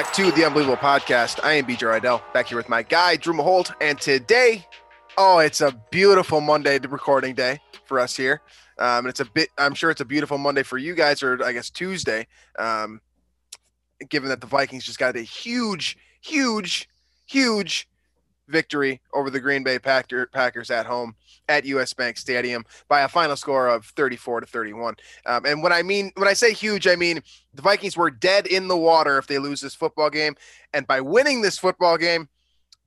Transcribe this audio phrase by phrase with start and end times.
[0.00, 1.44] Back to the Unbelievable Podcast.
[1.44, 3.70] I am BJ Rydell, back here with my guy, Drew Maholt.
[3.82, 4.66] And today,
[5.18, 8.40] oh, it's a beautiful Monday recording day for us here.
[8.78, 11.44] Um, and it's a bit, I'm sure it's a beautiful Monday for you guys, or
[11.44, 12.26] I guess Tuesday,
[12.58, 13.02] um,
[14.08, 16.88] given that the Vikings just got a huge, huge,
[17.26, 17.86] huge
[18.50, 21.14] victory over the Green Bay Packer, Packers at home
[21.48, 24.96] at US Bank Stadium by a final score of 34 to 31.
[25.26, 27.22] Um, and when I mean when I say huge, I mean
[27.54, 30.34] the Vikings were dead in the water if they lose this football game,
[30.72, 32.28] and by winning this football game,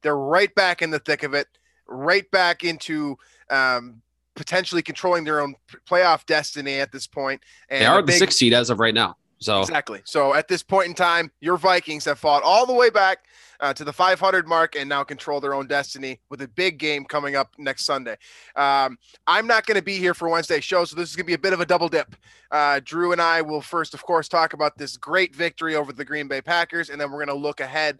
[0.01, 1.47] they're right back in the thick of it,
[1.87, 3.17] right back into
[3.49, 4.01] um,
[4.35, 5.55] potentially controlling their own
[5.89, 7.41] playoff destiny at this point.
[7.69, 9.17] And They are the the sixth seed as of right now.
[9.43, 10.01] So Exactly.
[10.05, 13.19] So at this point in time, your Vikings have fought all the way back
[13.59, 17.05] uh, to the 500 mark and now control their own destiny with a big game
[17.05, 18.17] coming up next Sunday.
[18.55, 21.27] Um, I'm not going to be here for Wednesday's show, so this is going to
[21.27, 22.15] be a bit of a double dip.
[22.51, 26.05] Uh, Drew and I will first, of course, talk about this great victory over the
[26.05, 27.99] Green Bay Packers, and then we're going to look ahead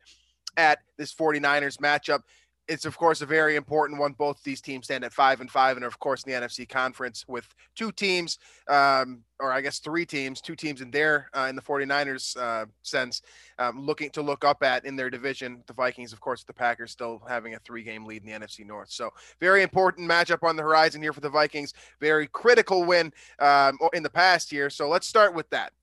[0.57, 2.21] at this 49ers matchup.
[2.67, 4.13] It's of course a very important one.
[4.13, 6.67] Both these teams stand at five and five, and are, of course in the NFC
[6.67, 11.47] conference with two teams, um, or I guess three teams, two teams in their uh,
[11.49, 13.21] in the 49ers uh, sense,
[13.59, 15.61] um, looking to look up at in their division.
[15.67, 18.91] The Vikings, of course, the Packers still having a three-game lead in the NFC North.
[18.91, 21.73] So very important matchup on the horizon here for the Vikings.
[21.99, 24.69] Very critical win um, in the past year.
[24.69, 25.73] So let's start with that.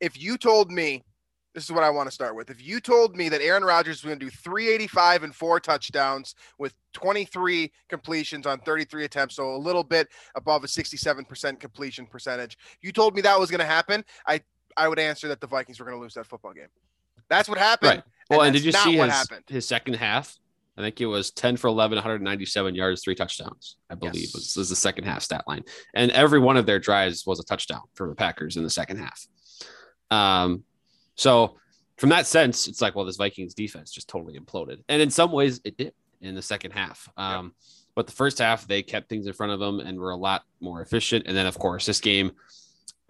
[0.00, 1.04] If you told me
[1.54, 2.50] this is what I want to start with.
[2.50, 6.34] If you told me that Aaron Rodgers was going to do 385 and four touchdowns
[6.58, 12.56] with 23 completions on 33 attempts, so a little bit above a 67% completion percentage,
[12.80, 14.40] you told me that was going to happen, I
[14.76, 16.68] I would answer that the Vikings were going to lose that football game.
[17.28, 17.90] That's what happened.
[17.90, 18.02] right.
[18.30, 19.44] Well, and, that's did you see what his, happened.
[19.48, 20.36] his second half?
[20.78, 24.34] I think it was 10 for 11, 197 yards, three touchdowns, I believe Yes.
[24.34, 25.64] was, was the second half stat line.
[25.94, 28.98] And every one of their drives was a touchdown for the Packers in the second
[28.98, 29.26] half.
[30.10, 30.64] Um,
[31.20, 31.56] so
[31.98, 34.82] from that sense, it's like, well, this Vikings defense just totally imploded.
[34.88, 35.92] And in some ways it did
[36.22, 37.08] in the second half.
[37.16, 37.52] Um,
[37.94, 40.44] but the first half, they kept things in front of them and were a lot
[40.60, 41.26] more efficient.
[41.26, 42.32] And then, of course, this game,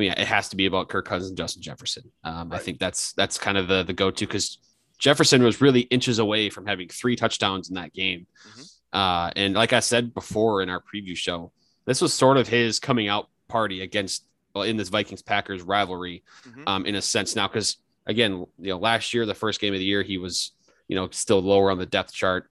[0.00, 2.10] mean, it has to be about Kirk Cousins and Justin Jefferson.
[2.24, 4.58] Um, I think that's that's kind of the the go to because
[4.98, 8.26] Jefferson was really inches away from having three touchdowns in that game.
[8.48, 8.70] Mhm.
[8.92, 11.52] Uh, and like I said before in our preview show,
[11.84, 16.24] this was sort of his coming out party against well, in this Vikings Packers rivalry,
[16.48, 16.64] Mhm.
[16.66, 19.78] um, in a sense now because again, you know, last year the first game of
[19.80, 20.52] the year he was
[20.88, 22.50] you know still lower on the depth chart,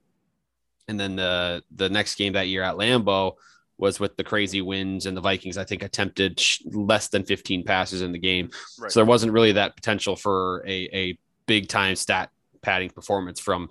[0.88, 3.32] and then the the next game that year at Lambeau
[3.78, 5.56] was with the crazy winds and the Vikings.
[5.56, 8.92] I think attempted sh- less than 15 passes in the game, Right.
[8.92, 12.30] so there wasn't really that potential for a a big time stat
[12.62, 13.70] padding performance from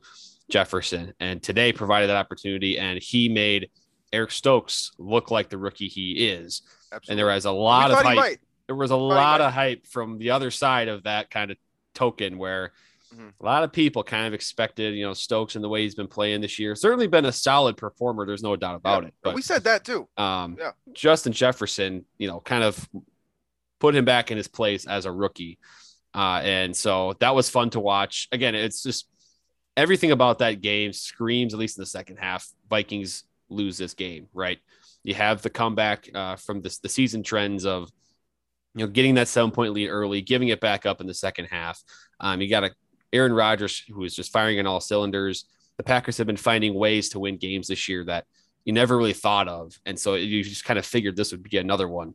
[0.49, 1.13] Jefferson.
[1.19, 3.69] And today provided that opportunity, and he made
[4.11, 6.63] Eric Stokes look like the rookie he is.
[6.91, 7.11] Absolutely.
[7.11, 8.15] And there was a We lot of hype.
[8.15, 8.39] might.
[8.65, 9.45] There was a lot might.
[9.47, 11.57] of hype from the other side of that kind of
[11.93, 12.71] token where
[13.13, 13.33] Mhm.
[13.41, 16.07] a lot of people kind of expected, you know, Stokes and the way he's been
[16.07, 16.75] playing this year.
[16.75, 18.25] Certainly been a solid performer.
[18.25, 19.13] There's no doubt about it.
[19.23, 20.07] But we said that too.
[20.17, 20.71] um, Yeah.
[20.93, 22.87] Justin Jefferson, you know, kind of
[23.79, 25.57] put him back in his place as a rookie.
[26.13, 28.27] Uh, and so that was fun to watch.
[28.31, 29.07] Again, it's just
[29.77, 34.27] everything about that game screams, at least in the second half, Vikings lose this game,
[34.33, 34.59] right?
[35.03, 37.89] You have the comeback uh, from this, the season trends of,
[38.75, 41.45] you know, getting that seven point lead early, giving it back up in the second
[41.45, 41.81] half.
[42.19, 42.71] Um, you got a
[43.11, 45.45] Aaron Rodgers who is just firing on all cylinders.
[45.77, 48.25] The Packers have been finding ways to win games this year that
[48.65, 49.79] you never really thought of.
[49.85, 52.13] And so you just kind of figured this would be another one.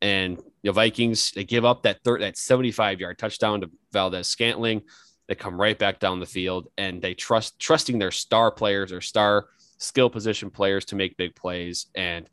[0.00, 4.82] And the Vikings, they give up that third, that 75 yard touchdown to Valdes-Scantling.
[5.28, 9.00] They come right back down the field and they trust, trusting their star players or
[9.00, 9.46] star
[9.78, 11.86] skill position players to make big plays.
[11.94, 12.28] And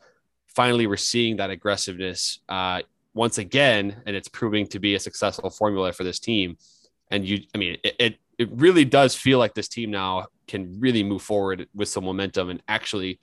[0.47, 2.81] finally, we're seeing that aggressiveness uh,
[3.13, 6.57] once again, and it's proving to be a successful formula for this team.
[7.11, 10.79] And you, I mean, it, it, it really does feel like this team now can
[10.79, 13.19] really move forward with some momentum and actually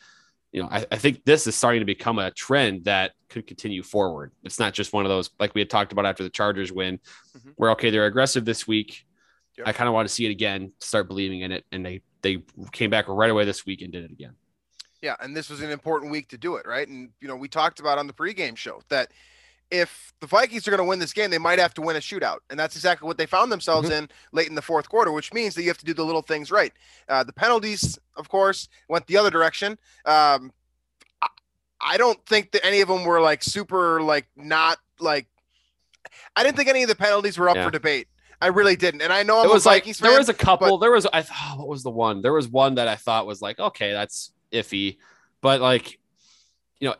[0.52, 3.82] you know, I, I think this is starting to become a trend that could continue
[3.82, 4.32] forward.
[4.42, 6.98] It's not just one of those like we had talked about after the Chargers win,
[7.36, 7.52] Mhm.
[7.56, 9.04] where okay, they're aggressive this week.
[9.58, 9.68] Yep.
[9.68, 12.42] I kind of want to see it again, start believing in it, and they they
[12.72, 14.32] came back right away this week and did it again.
[15.02, 16.88] Yeah, and this was an important week to do it, right?
[16.88, 19.12] And you know, we talked about on the pregame show that
[19.70, 22.00] if the Vikings are going to win this game, they might have to win a
[22.00, 24.04] shootout, and that's exactly what they found themselves mm-hmm.
[24.04, 26.22] in late in the fourth quarter, which means that you have to do the little
[26.22, 26.72] things right.
[27.08, 29.78] Uh, the penalties, of course, went the other direction.
[30.04, 30.52] Um,
[31.80, 35.26] I don't think that any of them were like super, like not like.
[36.34, 37.64] I didn't think any of the penalties were up yeah.
[37.64, 38.08] for debate.
[38.40, 40.28] I really didn't, and I know I'm it was a Vikings like, fan, There was
[40.28, 40.68] a couple.
[40.68, 42.22] But, there was I thought what was the one?
[42.22, 44.98] There was one that I thought was like okay, that's iffy,
[45.40, 45.98] but like
[46.78, 46.94] you know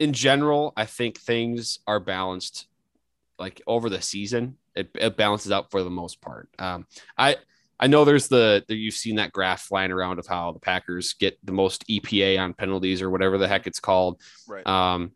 [0.00, 2.66] in general, I think things are balanced
[3.38, 4.56] like over the season.
[4.74, 6.48] It, it balances out for the most part.
[6.58, 6.86] Um,
[7.16, 7.36] I
[7.78, 11.14] I know there's the, the you've seen that graph flying around of how the Packers
[11.14, 14.20] get the most EPA on penalties or whatever the heck it's called.
[14.48, 14.66] Right.
[14.66, 15.12] Um,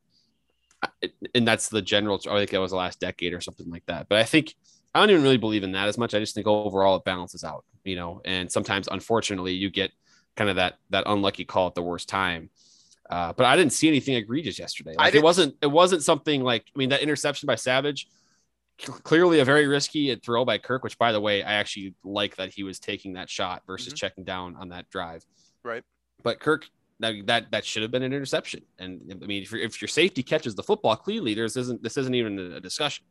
[1.34, 2.20] and that's the general.
[2.30, 4.08] I think that was the last decade or something like that.
[4.08, 4.54] But I think
[4.94, 6.14] I don't even really believe in that as much.
[6.14, 8.20] I just think overall it balances out, you know.
[8.24, 9.92] And sometimes, unfortunately, you get
[10.36, 12.50] kind of that that unlucky call at the worst time.
[13.10, 14.94] Uh, but I didn't see anything egregious yesterday.
[14.96, 18.08] Like it wasn't it wasn't something like I mean that interception by Savage,
[18.78, 20.82] clearly a very risky throw by Kirk.
[20.82, 23.96] Which by the way, I actually like that he was taking that shot versus mm-hmm.
[23.96, 25.24] checking down on that drive.
[25.62, 25.82] Right.
[26.22, 26.66] But Kirk
[27.00, 28.62] that that, that should have been an interception.
[28.78, 32.14] And I mean, if, if your safety catches the football clearly there's isn't this isn't
[32.14, 33.04] even a discussion.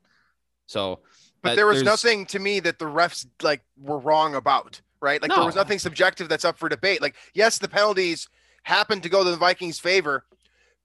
[0.66, 1.00] So,
[1.42, 4.81] but there was nothing to me that the refs like were wrong about.
[5.01, 5.22] Right.
[5.22, 5.36] Like no.
[5.36, 7.01] there was nothing subjective that's up for debate.
[7.01, 8.30] Like yes, the penalties
[8.63, 10.25] happened to go to the Vikings' favor.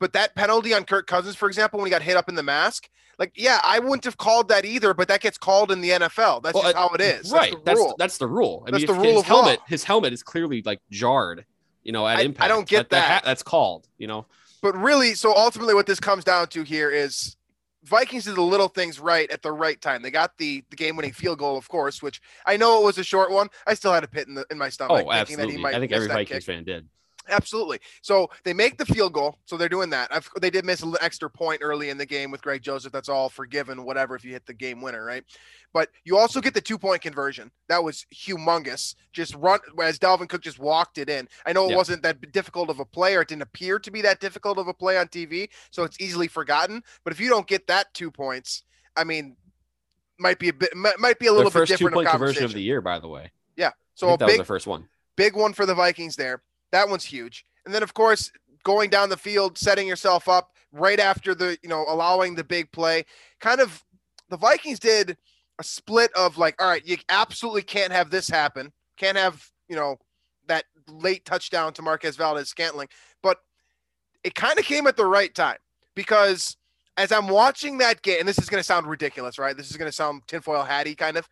[0.00, 2.42] But that penalty on Kirk Cousins, for example, when he got hit up in the
[2.42, 2.88] mask,
[3.18, 6.42] like, yeah, I wouldn't have called that either, but that gets called in the NFL.
[6.42, 7.32] That's well, just how it uh, is.
[7.32, 7.54] Right.
[7.64, 8.62] That's the, that's, the rule.
[8.66, 9.64] I that's mean, the rule his helmet, law.
[9.66, 11.44] his helmet is clearly like jarred,
[11.82, 12.44] you know, at I, impact.
[12.44, 13.00] I don't get that.
[13.00, 13.08] that.
[13.08, 13.24] that.
[13.24, 14.26] That's called, you know.
[14.62, 17.36] But really, so ultimately, what this comes down to here is
[17.84, 20.02] Vikings did the little things right at the right time.
[20.02, 22.98] They got the, the game winning field goal, of course, which I know it was
[22.98, 23.48] a short one.
[23.66, 25.04] I still had a pit in the in my stomach.
[25.06, 25.64] Oh, absolutely.
[25.64, 26.44] I think every Vikings kick.
[26.44, 26.88] fan did.
[27.28, 27.78] Absolutely.
[28.02, 29.38] So they make the field goal.
[29.44, 30.08] So they're doing that.
[30.12, 32.92] I've, they did miss an extra point early in the game with Greg Joseph.
[32.92, 35.24] That's all forgiven, whatever, if you hit the game winner, right?
[35.72, 37.50] But you also get the two point conversion.
[37.68, 38.94] That was humongous.
[39.12, 41.28] Just run as Dalvin Cook just walked it in.
[41.44, 41.76] I know it yep.
[41.76, 44.68] wasn't that difficult of a play, or it didn't appear to be that difficult of
[44.68, 45.50] a play on TV.
[45.70, 46.82] So it's easily forgotten.
[47.04, 48.62] But if you don't get that two points,
[48.96, 49.36] I mean,
[50.18, 51.68] might be a bit, might be a little Their bit different.
[51.68, 53.30] First two point conversion of the year, by the way.
[53.56, 53.72] Yeah.
[53.94, 54.88] So that big, was the first one.
[55.16, 56.42] Big one for the Vikings there.
[56.72, 57.44] That one's huge.
[57.64, 58.30] And then, of course,
[58.64, 62.70] going down the field, setting yourself up right after the, you know, allowing the big
[62.72, 63.04] play.
[63.40, 63.84] Kind of
[64.28, 65.16] the Vikings did
[65.58, 68.72] a split of like, all right, you absolutely can't have this happen.
[68.96, 69.96] Can't have, you know,
[70.46, 72.88] that late touchdown to Marquez Valdes-Scantling.
[73.22, 73.38] But
[74.24, 75.58] it kind of came at the right time
[75.94, 76.56] because
[76.96, 79.56] as I'm watching that game, and this is going to sound ridiculous, right?
[79.56, 81.28] This is going to sound tinfoil hatty kind of.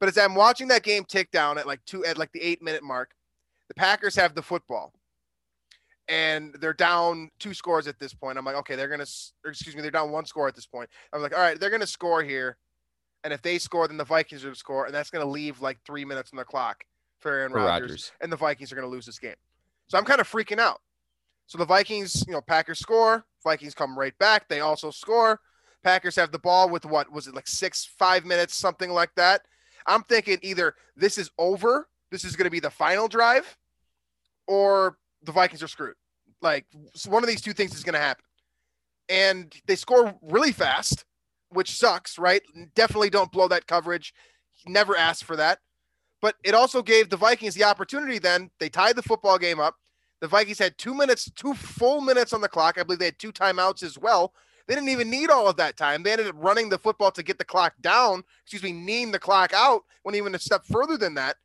[0.00, 2.62] But as I'm watching that game tick down at like two at like the eight
[2.62, 3.10] minute mark,
[3.68, 4.92] the Packers have the football
[6.08, 8.38] and they're down two scores at this point.
[8.38, 9.06] I'm like, okay, they're gonna,
[9.44, 10.88] excuse me, they're down one score at this point.
[11.12, 12.56] I'm like, all right, they're gonna score here,
[13.24, 15.78] and if they score, then the Vikings are gonna score, and that's gonna leave like
[15.84, 16.84] three minutes on the clock
[17.18, 19.34] for Aaron Rodgers, and the Vikings are gonna lose this game.
[19.88, 20.80] So I'm kind of freaking out.
[21.46, 24.48] So the Vikings, you know, Packers score, Vikings come right back.
[24.48, 25.40] They also score.
[25.82, 29.42] Packers have the ball with what was it like six, five minutes, something like that.
[29.86, 33.56] I'm thinking either this is over this is going to be the final drive,
[34.46, 35.94] or the Vikings are screwed.
[36.40, 36.66] Like
[37.06, 38.24] one of these two things is going to happen.
[39.08, 41.04] And they score really fast,
[41.50, 42.42] which sucks, right?
[42.74, 44.12] Definitely don't blow that coverage.
[44.66, 45.60] Never asked for that.
[46.20, 48.50] But it also gave the Vikings the opportunity then.
[48.58, 49.76] They tied the football game up.
[50.20, 52.78] The Vikings had two minutes, two full minutes on the clock.
[52.78, 54.32] I believe they had two timeouts as well.
[54.66, 56.02] They didn't even need all of that time.
[56.02, 59.18] They ended up running the football to get the clock down, excuse me, kneeing the
[59.18, 61.36] clock out, went even a step further than that.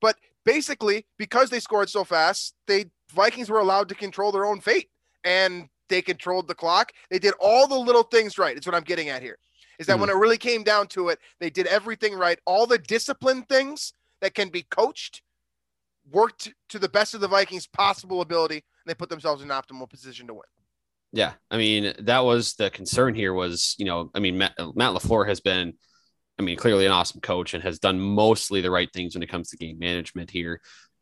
[0.00, 4.60] But basically, because they scored so fast, they Vikings were allowed to control their own
[4.60, 4.90] fate
[5.24, 6.92] and they controlled the clock.
[7.10, 8.56] They did all the little things right.
[8.56, 9.38] It's what I'm getting at here.
[9.78, 12.38] Is that mm when it really came down to it, they did everything right.
[12.46, 15.22] All the discipline things that can be coached
[16.10, 19.56] worked to the best of the Vikings' possible ability, and they put themselves in an
[19.56, 20.42] optimal position to win.
[21.12, 23.32] Yeah, I mean that was the concern here.
[23.32, 25.74] Was you know, I mean Matt, Matt LaFleur has been
[26.38, 29.28] I mean, clearly an awesome coach and has done mostly the right things when it
[29.28, 30.60] comes to game management here.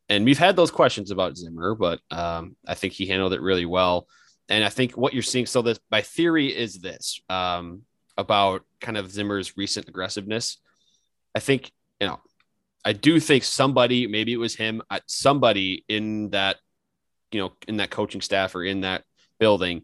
[0.08, 3.64] And we've had those questions about Zimmer, but um, I think he handled it really
[3.64, 4.06] well.
[4.48, 7.82] And I think what you're seeing, so this my theory is this um,
[8.16, 10.58] about kind of Zimmer's recent aggressiveness.
[11.34, 12.20] I think, you know,
[12.84, 16.58] I do think somebody, maybe it was him, uh, somebody in that,
[17.32, 19.04] you know, in that coaching staff or in that
[19.40, 19.82] building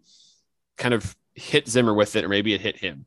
[0.77, 3.07] kind of hit Zimmer with it, or maybe it hit him.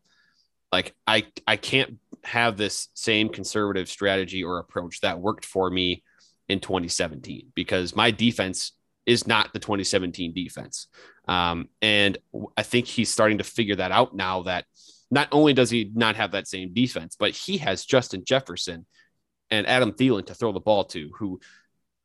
[0.71, 6.03] Like I, I can't have this same conservative strategy or approach that worked for me
[6.47, 8.73] in 2017 because my defense
[9.05, 10.87] is not the 2017 defense.
[11.27, 12.17] Um, and
[12.57, 14.65] I think he's starting to figure that out now that
[15.11, 18.85] not only does he not have that same defense, but he has Justin Jefferson
[19.51, 21.39] and Adam Thielen to throw the ball to, who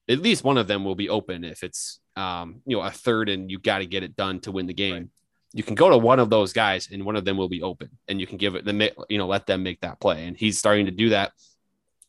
[0.09, 3.29] at least one of them will be open if it's um, you know a third
[3.29, 4.95] and you got to get it done to win the game.
[4.95, 5.09] Right.
[5.53, 7.91] You can go to one of those guys and one of them will be open,
[8.07, 10.59] and you can give it the you know let them make that play, and he's
[10.59, 11.33] starting to do that.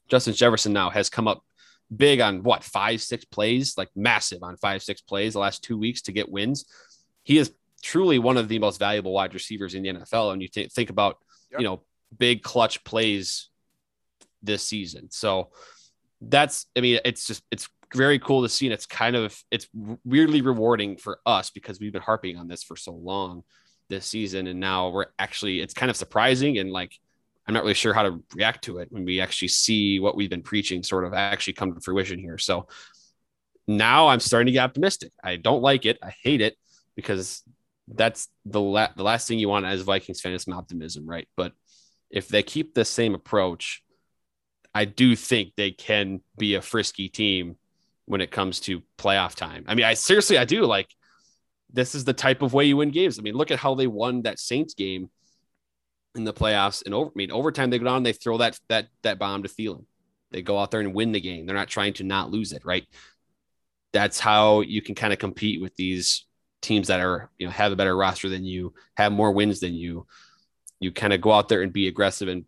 [0.10, 1.44] Justin Jefferson now has come up
[1.96, 5.78] big on what five six plays, like massive on five six plays the last two
[5.78, 6.66] weeks to get wins.
[7.24, 10.48] He is truly one of the most valuable wide receivers in the NFL, and you
[10.48, 11.18] t- think about
[11.52, 11.62] yep.
[11.62, 11.84] you know
[12.18, 13.50] big clutch plays
[14.42, 15.10] this season.
[15.12, 15.50] So
[16.22, 19.68] that's I mean it's just it's very cool to see and it's kind of it's
[20.06, 23.44] weirdly rewarding for us because we've been harping on this for so long
[23.90, 26.94] this season and now we're actually it's kind of surprising and like
[27.50, 30.30] I'm not really sure how to react to it when we actually see what we've
[30.30, 32.38] been preaching sort of actually come to fruition here.
[32.38, 32.68] So
[33.68, 35.12] now I'm starting to get optimistic.
[35.24, 35.98] I don't like it.
[36.04, 36.56] I hate it
[36.96, 37.42] because
[37.88, 41.28] that's the la- the last thing you want as Vikings fan is some optimism, right?
[41.36, 41.54] But
[42.12, 43.82] if they keep the same approach,
[44.76, 47.56] I do think they can be a frisky team
[48.10, 49.64] when it comes to playoff time.
[49.68, 50.88] I mean, I seriously, I do like
[51.72, 53.20] this is the type of way you win games.
[53.20, 55.12] I mean, look at how they won that Saints game
[56.16, 57.10] in the playoffs and over.
[57.10, 59.86] I mean, overtime they go down, they throw that that that bomb to Thielen.
[60.32, 61.46] They go out there and win the game.
[61.46, 62.88] They're not trying to not lose it, right?
[63.94, 66.26] That's how you can kind of compete with these
[66.64, 69.76] teams that are you know have a better roster than you, have more wins than
[69.76, 70.08] you.
[70.80, 72.46] You kind of go out there and be aggressive and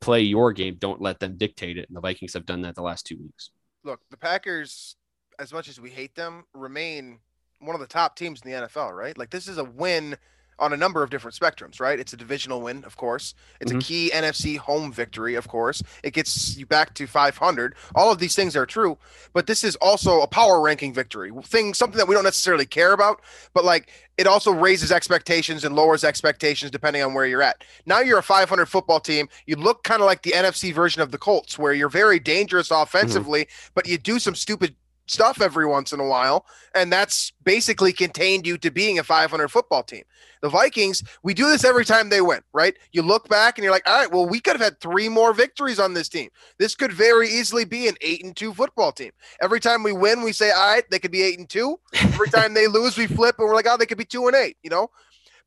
[0.00, 0.76] play your game.
[0.78, 1.90] Don't let them dictate it.
[1.90, 3.50] And the Vikings have done that the last two weeks.
[3.84, 4.96] Look, the Packers
[5.42, 7.18] as much as we hate them, remain
[7.58, 9.18] one of the top teams in the NFL, right?
[9.18, 10.16] Like this is a win
[10.58, 11.98] on a number of different spectrums, right?
[11.98, 13.34] It's a divisional win, of course.
[13.60, 13.78] It's mm-hmm.
[13.78, 15.82] a key NFC home victory, of course.
[16.04, 17.74] It gets you back to 500.
[17.96, 18.96] All of these things are true,
[19.32, 21.32] but this is also a power ranking victory.
[21.44, 23.22] Thing something that we don't necessarily care about,
[23.54, 27.64] but like it also raises expectations and lowers expectations depending on where you're at.
[27.86, 29.28] Now you're a 500 football team.
[29.46, 32.68] You look kind of like the NFC version of the Colts where you're very dangerous
[32.68, 32.82] mm-hmm.
[32.82, 33.72] offensively, mm-hmm.
[33.74, 34.76] but you do some stupid
[35.12, 36.46] stuff every once in a while.
[36.74, 40.02] And that's basically contained you to being a 500 football team.
[40.40, 42.76] The Vikings, we do this every time they win, right?
[42.90, 45.32] You look back and you're like, all right, well, we could have had three more
[45.32, 46.30] victories on this team.
[46.58, 49.12] This could very easily be an eight and two football team.
[49.40, 51.78] Every time we win, we say, all right, they could be eight and two.
[51.94, 54.34] Every time they lose, we flip and we're like, oh, they could be two and
[54.34, 54.90] eight, you know?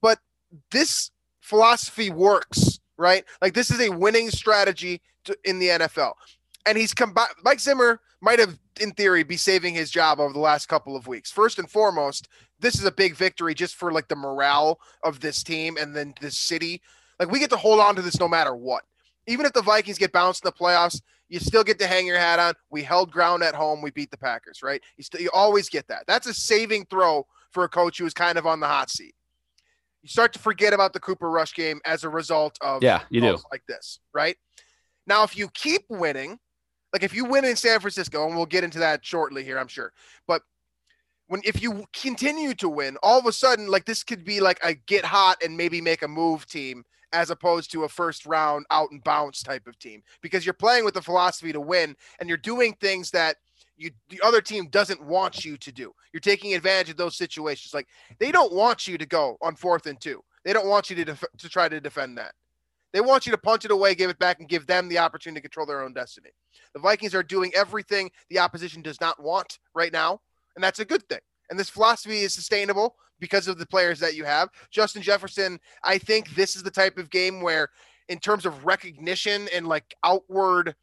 [0.01, 0.19] But
[0.72, 3.25] this philosophy works, right?
[3.41, 6.13] Like this is a winning strategy to, in the NFL.
[6.65, 7.29] And he's combined.
[7.43, 11.05] Mike Zimmer might have, in theory, be saving his job over the last couple of
[11.05, 11.32] weeks.
[11.32, 12.27] First and foremost,
[12.60, 16.15] this is a big victory just for like the morale of this team and then
[16.20, 16.82] this city.
[17.20, 18.84] Like we get to hold on to this no matter what.
[19.27, 22.17] Even if the Vikings get bounced in the playoffs, you still get to hang your
[22.17, 22.53] hat on.
[22.72, 23.82] We held ground at home.
[23.82, 24.82] We beat the Packers, right?
[24.98, 26.05] You still you always get that.
[26.08, 29.15] That's a saving throw for a coach who is kind of on the hot seat.
[30.01, 33.22] You start to forget about the Cooper Rush game as a result of yeah, you
[33.22, 34.38] do like this, right?
[35.08, 36.39] Now, if you keep winning,
[36.96, 39.68] like if you win in San Francisco, and we'll get into that shortly here, I'm
[39.68, 39.92] sure.
[40.28, 40.44] But
[41.28, 44.62] when if you continue to win, all of a sudden, like this could be like
[44.64, 48.66] a get hot and maybe make a move team as opposed to a first round
[48.72, 52.30] out and bounce type of team because you're playing with the philosophy to win and
[52.30, 53.36] you're doing things that
[53.75, 55.92] you the other team doesn't want you to do.
[56.14, 57.74] You're taking advantage of those situations.
[57.74, 60.24] Like they don't want you to go on fourth and two.
[60.46, 62.36] They don't want you to def- to try to defend that.
[62.96, 65.42] They want you to punch it away, give it back, and give them the opportunity
[65.42, 66.30] to control their own destiny.
[66.74, 70.22] The Vikings are doing everything the opposition does not want right now,
[70.56, 71.20] and that's a good thing.
[71.50, 74.48] And this philosophy is sustainable because of the players that you have.
[74.72, 77.68] Justin Jefferson, I think this is the type of game where,
[78.08, 80.74] in terms of recognition and like outward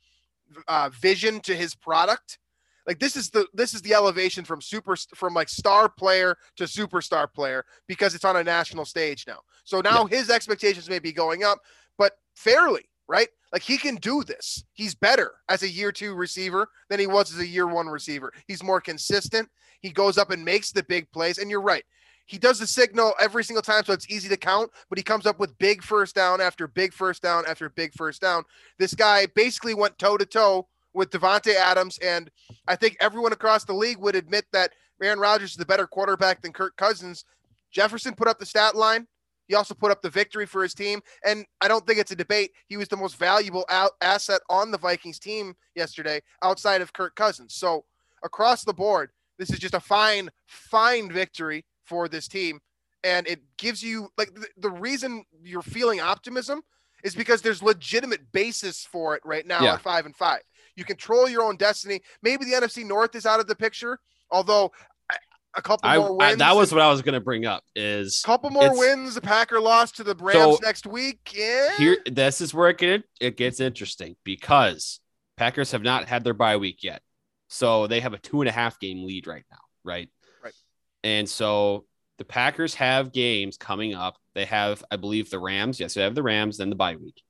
[0.69, 2.39] uh, vision to his product,
[2.87, 6.65] like this is the this is the elevation from super from like star player to
[6.65, 9.39] superstar player because it's on a national stage now.
[9.65, 10.19] So now yeah.
[10.19, 11.59] his expectations may be going up,
[11.99, 13.29] but fairly, right?
[13.53, 14.65] Like he can do this.
[14.73, 18.33] He's better as a year two receiver than he was as a year one receiver.
[18.47, 19.49] He's more consistent.
[19.81, 21.39] He goes up and makes the big plays.
[21.39, 21.85] And you're right.
[22.27, 25.27] He does the signal every single time, so it's easy to count, but he comes
[25.27, 28.45] up with big first down after big first down after big first down.
[28.79, 32.31] This guy basically went toe to toe with Davante Adams, and
[32.69, 34.73] I think everyone across the league would admit that
[35.03, 37.25] Aaron Rodgers is the better quarterback than Kirk Cousins.
[37.71, 39.09] Jefferson put up the stat line.
[39.53, 41.03] He also put up the victory for his team.
[41.27, 42.53] And I don't think it's a debate.
[42.69, 47.15] He was the most valuable out- asset on the Vikings team yesterday outside of Kirk
[47.17, 47.55] Cousins.
[47.55, 47.85] So
[48.25, 52.61] across the board, this is just a fine, fine victory for this team.
[53.05, 56.63] And it gives you like the, the reason you're feeling optimism
[57.05, 59.75] is because there's legitimate basis for it right now yeah.
[59.75, 60.41] at five and five.
[60.77, 62.01] You control your own destiny.
[62.23, 63.99] Maybe the NFC North is out of the picture,
[64.31, 64.73] although
[65.57, 66.39] a couple I, more I- wins.
[66.39, 67.63] that was what I was going to bring up.
[67.77, 69.15] Is a couple more wins.
[69.15, 71.33] The Packer lost to the Rams So, next week.
[71.35, 71.77] Yeah.
[71.77, 75.01] here this is where it get it gets interesting because
[75.37, 77.03] Packers have not had their bye week yet.
[77.49, 80.09] So they have a two and a half game lead right now, right?
[80.43, 80.55] Right.
[81.05, 81.85] And so
[82.19, 84.17] the Packers have games coming up.
[84.35, 85.79] They have, I believe, the Rams.
[85.81, 87.21] Yes, they have the Rams, then the bye week.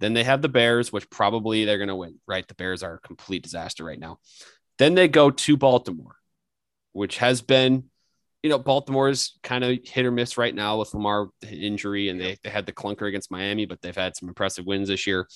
[0.00, 2.46] Then they have the Bears, which probably they're going to win, right?
[2.46, 4.18] The Bears are a complete disaster right now.
[4.78, 6.16] Then they go to Baltimore,
[6.92, 7.84] which has been,
[8.42, 12.38] you know, Baltimore's kind of hit or miss right now with Lamar injury, and they,
[12.42, 15.26] they had the clunker against Miami, but they've had some impressive wins this year.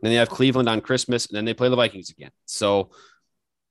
[0.00, 2.30] Then they have Cleveland on Christmas, and then they play the Vikings again.
[2.46, 2.90] So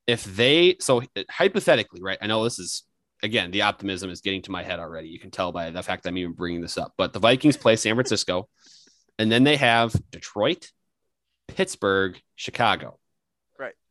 [0.06, 2.18] if they, so hypothetically, right?
[2.22, 2.84] I know this is
[3.22, 5.10] again the optimism is getting to my head already.
[5.10, 6.94] You can tell by the fact I'm even bringing this up.
[6.98, 8.48] But the Vikings play San Francisco,
[9.18, 10.72] and then they have Detroit,
[11.48, 12.99] Pittsburgh, Chicago.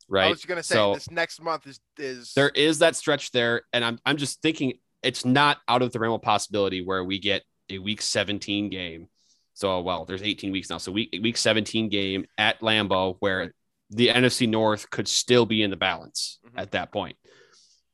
[0.09, 0.27] Right.
[0.27, 3.63] I was gonna say So- this next month is is there is that stretch there,
[3.73, 7.19] and I'm I'm just thinking it's not out of the realm of possibility where we
[7.19, 9.09] get a week 17 game.
[9.55, 10.79] So well, there's 18 weeks now.
[10.79, 13.53] So week week 17 game at Lambeau where
[13.91, 16.53] the NFC North could still be in the balance Mhm.
[16.59, 17.17] at that point,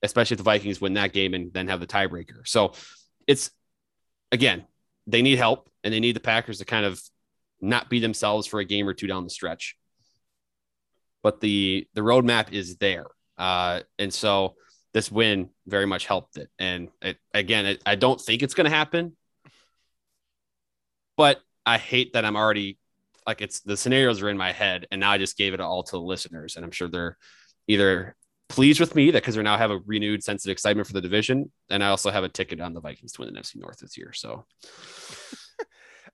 [0.02, 2.46] especially if the Vikings win that game and then have the tiebreaker.
[2.46, 2.74] So
[3.26, 3.50] it's
[4.32, 4.66] again,
[5.06, 7.00] they need help and they need the Packers to kind of
[7.60, 9.76] not be themselves for a game or two down the stretch.
[11.24, 13.06] But the the roadmap is there.
[13.36, 14.54] Uh, and so
[14.92, 16.48] this win very much helped it.
[16.60, 19.16] And it, again, it, I don't think it's going to happen,
[21.16, 22.78] but I hate that I'm already
[23.26, 25.82] like it's the scenarios are in my head, and now I just gave it all
[25.82, 27.16] to the listeners, and I'm sure they're
[27.66, 28.14] either
[28.48, 31.00] pleased with me that because we now have a renewed sense of excitement for the
[31.00, 33.78] division, and I also have a ticket on the Vikings to win the NFC North
[33.78, 34.12] this year.
[34.12, 34.44] So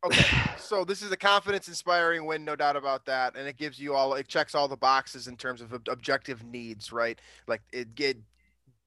[0.05, 0.25] Okay,
[0.59, 4.15] so this is a confidence-inspiring win, no doubt about that, and it gives you all
[4.15, 7.21] it checks all the boxes in terms of ob- objective needs, right?
[7.47, 8.19] Like it it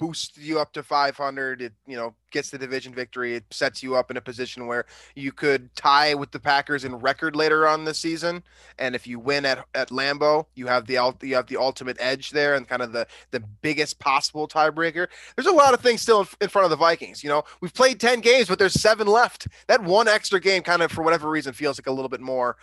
[0.03, 1.62] boosts you up to 500.
[1.62, 3.36] It you know gets the division victory.
[3.36, 6.95] It sets you up in a position where you could tie with the Packers in
[6.95, 8.43] record later on this season,
[8.80, 12.32] and if you win at at Lambeau, you have the you have the ultimate edge
[12.32, 15.08] there and kind of the the biggest possible tiebreaker.
[15.36, 17.23] There's a lot of things still in, in front of the Vikings.
[17.23, 19.47] You know, we've played 10 games, but there's seven left.
[19.67, 22.58] That one extra game kind of, for whatever reason, feels like a little bit more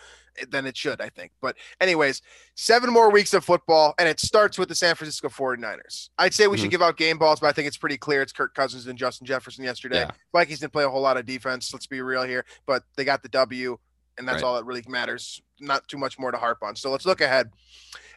[0.49, 1.31] than it should, I think.
[1.41, 2.21] But, anyways,
[2.55, 6.09] seven more weeks of football, and it starts with the San Francisco 49ers.
[6.17, 6.71] I'd say we should Mhm.
[6.71, 9.27] give out game balls, but I think it's pretty clear it's Kirk Cousins and Justin
[9.27, 9.99] Jefferson yesterday.
[10.01, 10.11] Yeah.
[10.31, 11.73] Vikings didn't play a whole lot of defense.
[11.73, 13.77] Let's be real here, but they got the W,
[14.21, 14.47] and that's Right.
[14.47, 15.41] all that really matters.
[15.59, 16.75] Not too much more to harp on.
[16.75, 17.51] So let's look ahead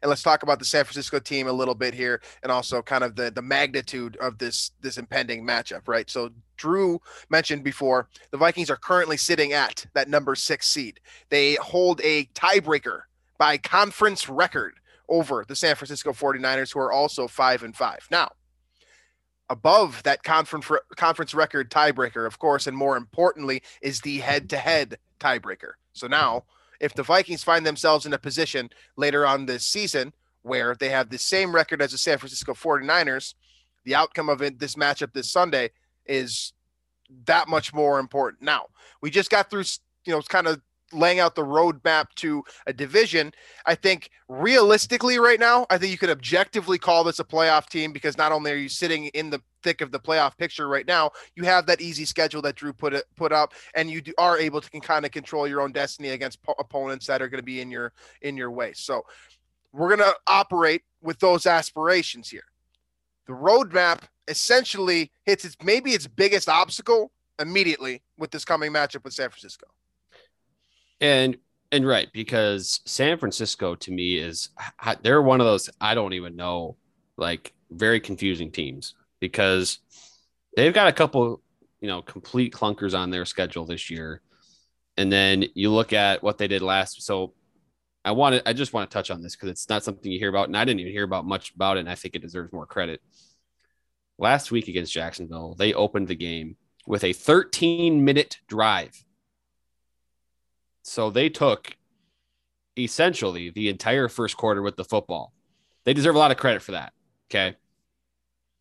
[0.03, 3.03] and let's talk about the San Francisco team a little bit here, and also kind
[3.03, 6.09] of the the magnitude of this this impending matchup, right?
[6.11, 11.01] So Drew mentioned before the Vikings are currently sitting at that number six seed.
[11.31, 13.03] They hold a tiebreaker
[13.39, 14.75] by conference record
[15.09, 18.07] over the San Francisco 49ers, who are also five and five.
[18.11, 18.33] Now,
[19.51, 25.73] above that conference conference record tiebreaker, of course, and more importantly, is the head-to-head tiebreaker.
[25.95, 26.45] So now,
[26.81, 31.09] if the Vikings find themselves in a position later on this season where they have
[31.09, 33.35] the same record as the San Francisco 49ers,
[33.85, 35.71] the outcome of it, this matchup this Sunday
[36.05, 36.53] is
[37.27, 38.43] that much more important.
[38.43, 38.67] Now,
[39.01, 39.65] we just got through,
[40.05, 40.61] you know, kind of
[40.95, 43.33] laying out the roadmap to a division.
[43.67, 47.93] I think realistically, right now, I think you could objectively call this a playoff team
[47.93, 51.11] because not only are you sitting in the thick of the playoff picture right now,
[51.35, 54.61] you have that easy schedule that Drew put it, put up, and you are able
[54.61, 57.61] to kind of control your own destiny against po- opponents that are going to be
[57.61, 58.73] in your in your way.
[58.75, 59.05] So
[59.73, 62.45] we're going to operate with those aspirations here.
[63.27, 69.13] The roadmap essentially hits its maybe its biggest obstacle immediately with this coming matchup with
[69.13, 69.67] San Francisco.
[71.01, 71.39] And
[71.73, 74.51] and right because San Francisco to me is
[75.03, 76.77] they're one of those I don't even know
[77.17, 79.79] like very confusing teams because
[80.57, 81.43] they've got a couple
[81.81, 84.23] you know complete clunkers on their schedule this year,
[84.97, 87.03] and then you look at what they did last.
[87.03, 87.35] So
[88.05, 90.29] I wanted I just want to touch on this because it's not something you hear
[90.29, 92.53] about, and I didn't even hear about much about it, and I think it deserves
[92.53, 93.03] more credit.
[94.19, 99.05] Last week against Jacksonville, they opened the game with a 13 minute drive
[100.85, 101.75] so they took
[102.79, 105.33] essentially the entire first quarter with the football.
[105.85, 106.93] They deserve a lot of credit for that.
[107.31, 107.57] Okay.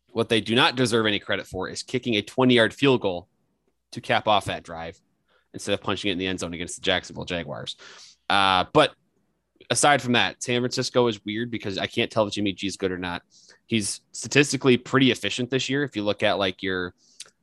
[0.08, 3.28] What they do not deserve any credit for is kicking a 20 yard field goal
[3.92, 4.98] to cap off that drive
[5.52, 7.76] instead of punching it in the end zone against the Jacksonville Jaguars.
[8.30, 8.94] Uh, but
[9.70, 12.76] aside from that, San Francisco is weird because I can't tell if Jimmy G is
[12.76, 13.22] good or not.
[13.66, 15.84] He's statistically pretty efficient this year.
[15.84, 16.94] If you look at like your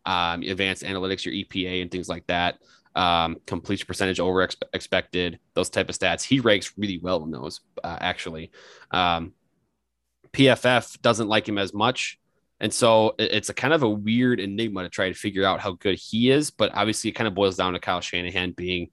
[0.08, 2.58] um, advanced analytics, your EPA, and things like that,
[2.96, 6.24] um, completion percentage over ex- expected, those type of stats.
[6.24, 8.52] He ranks really well in those, uh, actually.
[8.92, 9.34] Um,
[10.34, 12.20] PFF doesn't like him as much
[12.62, 15.72] And so it's a kind of a weird enigma to try to figure out how
[15.72, 16.52] good he is.
[16.52, 18.90] But obviously, it kind of boils down to Kyle Shanahan being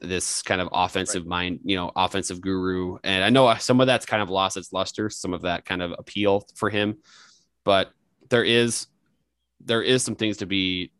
[0.00, 1.28] this kind of offensive right.
[1.28, 2.96] mind, you know, offensive guru.
[3.04, 5.82] And I know some of that's kind of lost its luster, some of that kind
[5.82, 6.96] of appeal for him.
[7.64, 7.90] But
[8.30, 8.86] there is
[9.60, 10.90] there is some things to be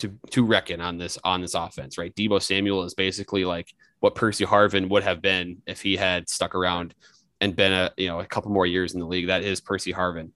[0.00, 2.14] to to reckon on this on this offense, right?
[2.14, 6.54] Deebo Samuel is basically like what Percy Harvin would have been if he had stuck
[6.54, 6.94] around
[7.40, 9.28] and been a you know a couple more years in the league.
[9.28, 10.30] That is Percy Harvin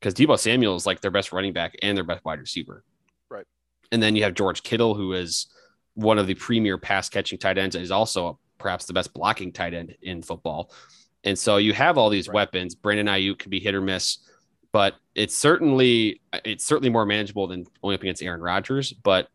[0.00, 2.84] because Deebo Samuel is like their best running back and their best wide receiver.
[3.30, 3.46] Right.
[3.92, 5.46] And then you have George Kittle, who is
[5.94, 9.52] one of the premier pass catching tight ends and is also perhaps the best blocking
[9.52, 10.70] tight end in football.
[11.24, 12.34] And so you have all these right.
[12.34, 12.74] weapons.
[12.74, 14.18] Brandon Aiyuk could be hit or miss,
[14.72, 18.92] but it's certainly it's certainly more manageable than going up against Aaron Rodgers.
[18.92, 19.28] But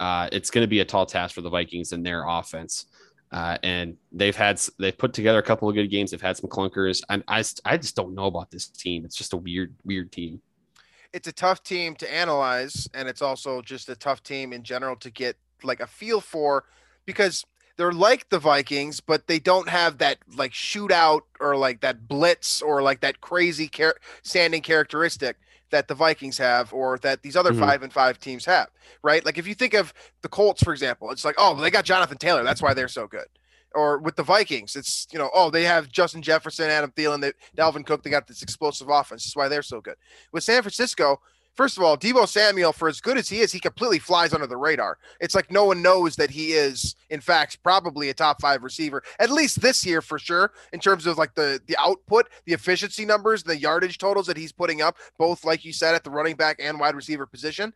[0.00, 2.86] uh, it's going to be a tall task for the Vikings and their offense.
[3.32, 6.10] Uh, and they've had they've put together a couple of good games.
[6.10, 7.02] They've had some clunkers.
[7.08, 9.04] And I I just don't know about this team.
[9.04, 10.40] It's just a weird weird team.
[11.12, 14.96] It's a tough team to analyze, and it's also just a tough team in general
[14.96, 16.64] to get like a feel for
[17.06, 17.44] because
[17.76, 22.62] they're like the Vikings, but they don't have that like shootout or like that blitz
[22.62, 25.36] or like that crazy char- standing characteristic
[25.70, 27.60] that the Vikings have or that these other mm-hmm.
[27.60, 28.68] five and five teams have,
[29.02, 29.24] right?
[29.24, 32.18] Like if you think of the Colts, for example, it's like, oh, they got Jonathan
[32.18, 32.44] Taylor.
[32.44, 33.26] That's why they're so good.
[33.74, 37.32] Or with the Vikings, it's, you know, oh, they have Justin Jefferson, Adam Thielen, they,
[37.56, 38.04] Dalvin Cook.
[38.04, 39.24] They got this explosive offense.
[39.24, 39.96] That's why they're so good.
[40.30, 41.20] With San Francisco,
[41.54, 44.46] First of all, Deebo Samuel, for as good as he is, he completely flies under
[44.46, 44.98] the radar.
[45.20, 49.04] It's like no one knows that he is, in fact, probably a top five receiver,
[49.20, 53.04] at least this year for sure, in terms of like the the output, the efficiency
[53.04, 56.34] numbers, the yardage totals that he's putting up, both like you said at the running
[56.34, 57.72] back and wide receiver position.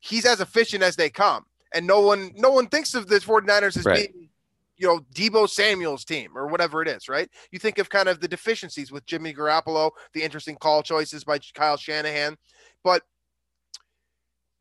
[0.00, 1.46] He's as efficient as they come.
[1.74, 4.12] And no one no one thinks of the 49ers as right.
[4.12, 4.27] being
[4.78, 7.28] you know, Deebo Samuel's team or whatever it is, right?
[7.50, 11.38] You think of kind of the deficiencies with Jimmy Garoppolo, the interesting call choices by
[11.54, 12.36] Kyle Shanahan.
[12.84, 13.02] But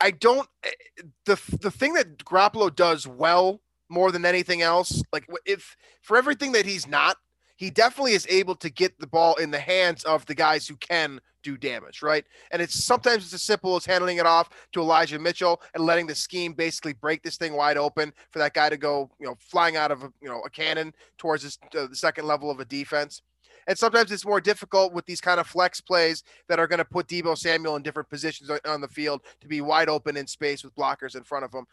[0.02, 5.26] I don't eh, the the thing that Garoppolo does well more than anything else, like
[5.46, 7.18] if for everything that he's not,
[7.56, 10.76] he definitely is able to get the ball in the hands of the guys who
[10.78, 12.26] can do damage, right?
[12.52, 16.06] And it's sometimes it's as simple as handing it off to Elijah Mitchell and letting
[16.06, 19.36] the scheme basically break this thing wide open for that guy to go, you know,
[19.40, 22.66] flying out of a, you know a cannon towards uh, the second level of a
[22.66, 23.22] defense.
[23.68, 26.86] And sometimes it's more difficult with these kind of flex plays that are going to
[26.86, 30.64] put Deebo Samuel in different positions on the field to be wide open in space
[30.64, 31.66] with blockers in front of him.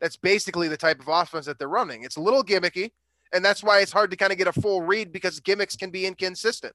[0.00, 2.04] That's basically the type of offense that they're running.
[2.04, 2.92] It's a little gimmicky,
[3.32, 5.90] and that's why it's hard to kind of get a full read because gimmicks can
[5.90, 6.74] be inconsistent.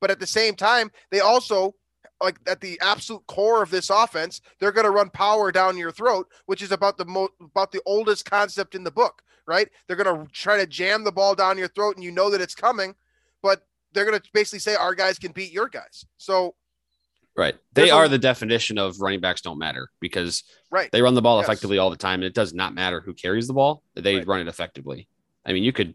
[0.00, 1.74] But at the same time, they also
[2.22, 5.92] like at the absolute core of this offense, they're going to run power down your
[5.92, 9.68] throat, which is about the most about the oldest concept in the book, right?
[9.86, 12.40] They're going to try to jam the ball down your throat, and you know that
[12.40, 12.94] it's coming,
[13.42, 16.06] but they're going to basically say our guys can beat your guys.
[16.16, 16.54] So,
[17.36, 21.14] right, they are a, the definition of running backs don't matter because right they run
[21.14, 21.46] the ball yes.
[21.46, 24.26] effectively all the time, and it does not matter who carries the ball; they right.
[24.26, 25.08] run it effectively.
[25.44, 25.94] I mean, you could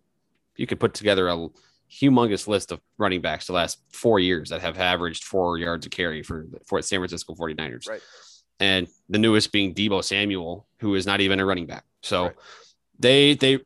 [0.56, 1.48] you could put together a
[1.92, 5.90] humongous list of running backs the last four years that have averaged four yards a
[5.90, 7.90] carry for for San Francisco 49ers.
[7.90, 8.02] Right.
[8.60, 11.84] And the newest being Deebo Samuel, who is not even a running back.
[12.02, 12.36] So right.
[13.00, 13.60] they they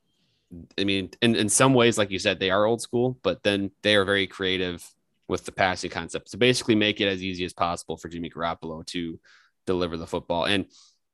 [0.77, 3.71] I mean, in, in some ways, like you said, they are old school, but then
[3.81, 4.87] they are very creative
[5.27, 8.85] with the passing concept to basically make it as easy as possible for Jimmy Garoppolo
[8.87, 9.19] to
[9.65, 10.45] deliver the football.
[10.45, 10.67] And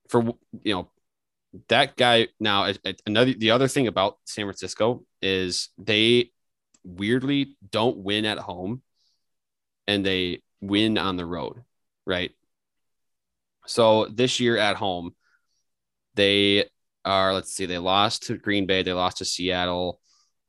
[0.09, 0.23] for
[0.63, 0.89] you know
[1.69, 2.71] that guy now,
[3.05, 6.31] another the other thing about San Francisco is they
[6.83, 8.81] weirdly don't win at home,
[9.87, 11.63] and they win on the road,
[12.05, 12.31] right?
[13.65, 15.15] So this year at home,
[16.15, 16.65] they
[17.05, 19.99] are let's see, they lost to Green Bay, they lost to Seattle,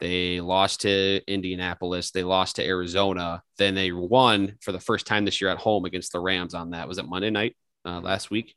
[0.00, 5.24] they lost to Indianapolis, they lost to Arizona, then they won for the first time
[5.24, 6.88] this year at home against the Rams on that.
[6.88, 8.54] Was it Monday night uh, last week?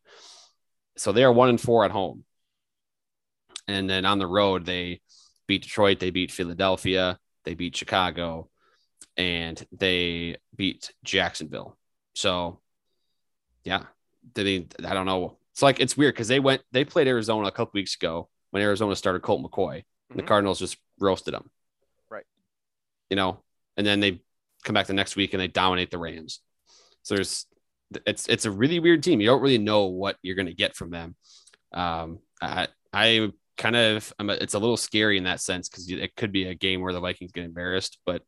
[0.98, 2.24] So they are one and four at home.
[3.68, 5.02] And then on the road, they
[5.48, 8.50] beat Detroit, they beat Philadelphia, they beat Chicago,
[9.18, 11.78] and they beat Jacksonville.
[12.14, 12.60] So,
[13.64, 13.84] yeah,
[14.38, 17.48] I mean, I don't know it's like it's weird because they went they played Arizona
[17.48, 19.78] a couple weeks ago when Arizona started Colt McCoy.
[19.78, 20.18] Mm-hmm.
[20.18, 21.50] The Cardinals just roasted them.
[22.10, 22.26] Right.
[23.10, 23.40] You know,
[23.78, 24.22] and then they
[24.66, 26.42] come back the next week and they dominate the Rams.
[27.04, 27.46] So there's
[28.06, 29.22] it's it's a really weird team.
[29.22, 31.16] You don't really know what you're going to get from them.
[31.72, 36.32] Um, I I kind of it's a little scary in that sense because it could
[36.32, 38.22] be a game where the Vikings get embarrassed, but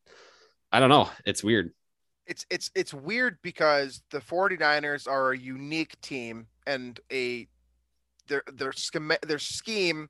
[0.72, 1.10] I don't know.
[1.26, 1.72] It's weird.
[2.26, 7.48] It's it's it's weird because the 49ers are a unique team and a
[8.28, 10.10] their their scheme their scheme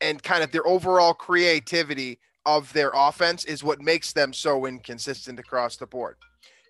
[0.00, 5.38] and kind of their overall creativity of their offense is what makes them so inconsistent
[5.38, 6.16] across the board.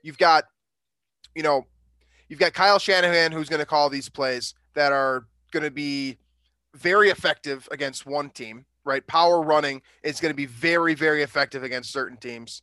[0.03, 0.45] You've got,
[1.35, 1.67] you know,
[2.29, 6.19] you've got Kyle Shanahan who's going to call these plays that are going to be
[6.75, 9.07] very effective against one team, right?
[9.07, 12.63] Power running is going to be very, very effective against certain teams.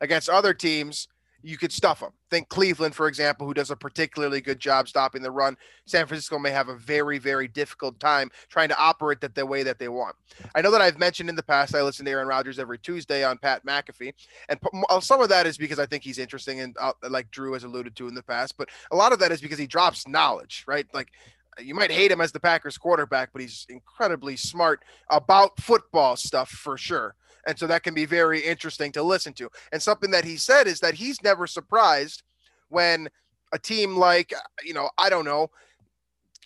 [0.00, 1.08] Against other teams,
[1.46, 2.10] you could stuff them.
[2.28, 5.56] Think Cleveland, for example, who does a particularly good job stopping the run.
[5.84, 9.62] San Francisco may have a very, very difficult time trying to operate that the way
[9.62, 10.16] that they want.
[10.56, 13.22] I know that I've mentioned in the past, I listen to Aaron Rodgers every Tuesday
[13.22, 14.12] on Pat McAfee,
[14.48, 14.58] and
[15.00, 17.94] some of that is because I think he's interesting and uh, like Drew has alluded
[17.96, 20.86] to in the past, but a lot of that is because he drops knowledge, right?
[20.92, 21.12] Like
[21.60, 26.50] you might hate him as the Packers quarterback, but he's incredibly smart about football stuff
[26.50, 27.14] for sure.
[27.46, 29.48] And so that can be very interesting to listen to.
[29.72, 32.22] And something that he said is that he's never surprised
[32.68, 33.08] when
[33.52, 35.50] a team like, you know, I don't know,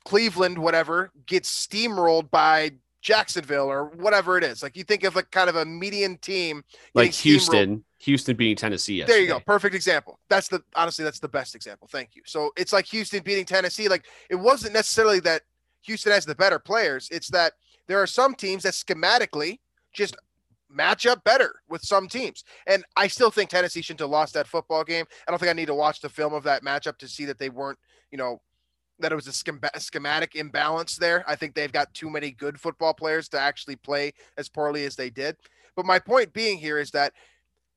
[0.05, 4.63] Cleveland, whatever, gets steamrolled by Jacksonville or whatever it is.
[4.63, 6.63] Like you think of like kind of a median team
[6.95, 8.97] like Houston, Houston beating Tennessee.
[8.97, 9.13] Yesterday.
[9.13, 9.41] There you go.
[9.41, 10.19] Perfect example.
[10.29, 11.89] That's the honestly, that's the best example.
[11.91, 12.23] Thank you.
[12.27, 13.89] So it's like Houston beating Tennessee.
[13.89, 15.43] Like it wasn't necessarily that
[15.83, 17.09] Houston has the better players.
[17.11, 17.55] It's that
[17.87, 19.59] there are some teams that schematically
[19.93, 20.17] just
[20.69, 22.45] match up better with some teams.
[22.67, 25.05] And I still think Tennessee shouldn't have lost that football game.
[25.27, 27.39] I don't think I need to watch the film of that matchup to see that
[27.39, 27.79] they weren't,
[28.13, 28.41] you know,
[29.01, 31.25] that it was a schematic imbalance there.
[31.27, 34.97] I think they've got too many good football players to actually play as poorly as
[34.97, 35.37] they did.
[35.77, 37.13] But my point being here is that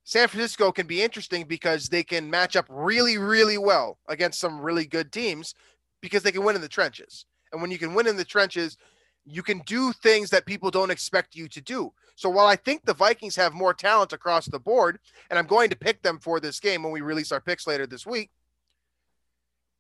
[0.04, 4.60] San Francisco can be interesting because they can match up really, really well against some
[4.60, 5.56] really good teams
[6.02, 7.26] because they can win in the trenches.
[7.52, 8.78] And when you can win in the trenches,
[9.26, 11.94] you can do things that people don't expect you to do.
[12.16, 15.70] So while I think the Vikings have more talent across the board, and I'm going
[15.70, 18.30] to pick them for this game when we release our picks later this week,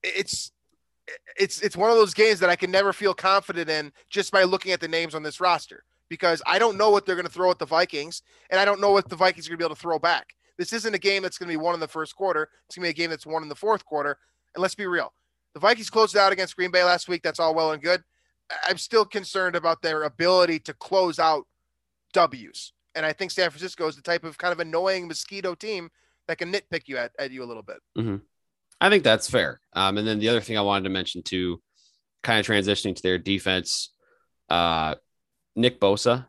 [0.01, 0.51] it's
[1.38, 4.44] it's it's one of those games that I can never feel confident in just by
[4.44, 7.32] looking at the names on this roster because I don't know what they're going to
[7.32, 9.66] throw at the Vikings and I don't know what the Vikings are going to be
[9.66, 10.34] able to throw back.
[10.58, 12.50] This isn't a game that's going to be won in the first quarter.
[12.68, 14.18] It's going to be a game that's won in the fourth quarter.
[14.56, 15.12] And let's be real.
[15.54, 17.24] The Vikings closed out against Green Bay last week.
[17.24, 18.04] That's all well and good.
[18.68, 21.48] I'm still concerned about their ability to close out
[22.13, 22.74] W's.
[22.96, 25.89] And I think San Francisco is the type of kind of annoying mosquito team
[26.28, 27.78] that can nitpick you at, at you a little bit.
[27.98, 28.18] Mm-hmm.
[28.84, 29.62] I think that's fair.
[29.72, 31.62] Um, and then the other thing I wanted to mention too,
[32.22, 33.93] kind of transitioning to their defense,
[34.50, 34.96] uh,
[35.56, 36.28] Nick Bosa,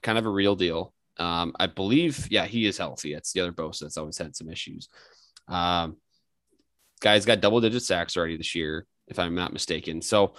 [0.00, 0.94] kind of a real deal.
[1.16, 3.14] Um, I believe, yeah, he is healthy.
[3.14, 4.88] It's the other Bosa that's always had some issues.
[5.48, 5.96] Um,
[7.00, 10.02] guy's got double digit sacks already this year, if I'm not mistaken.
[10.02, 10.34] So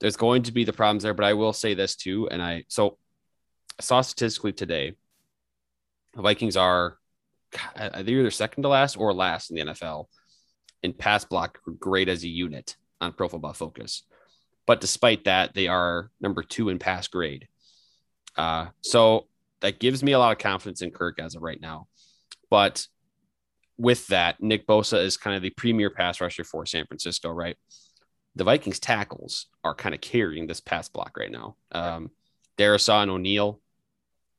[0.00, 1.14] there's going to be the problems there.
[1.14, 2.98] But I will say this too, and I so
[3.78, 4.94] I saw statistically today,
[6.14, 6.98] the Vikings are
[7.76, 10.06] they're either second to last or last in the NFL
[10.84, 14.02] in pass block are great as a unit on Pro Football Focus.
[14.66, 17.48] But despite that, they are number two in pass grade.
[18.36, 19.26] Uh, so
[19.60, 21.88] that gives me a lot of confidence in Kirk as of right now.
[22.50, 22.86] But
[23.78, 27.56] with that, Nick Bosa is kind of the premier pass rusher for San Francisco, right?
[28.36, 31.56] The Vikings tackles are kind of carrying this pass block right now.
[31.72, 32.10] Um,
[32.58, 33.60] Darrisaw and O'Neill,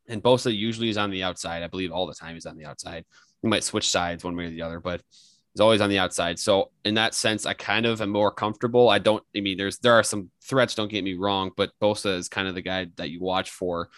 [0.08, 1.64] and Bosa usually is on the outside.
[1.64, 3.06] I believe all the time he's on the outside.
[3.42, 5.02] He might switch sides one way or the other, but
[5.56, 6.38] is always on the outside.
[6.38, 8.90] So in that sense, I kind of am more comfortable.
[8.90, 9.24] I don't.
[9.36, 10.76] I mean, there's there are some threats.
[10.76, 13.90] Don't get me wrong, but Bosa is kind of the guy that you watch for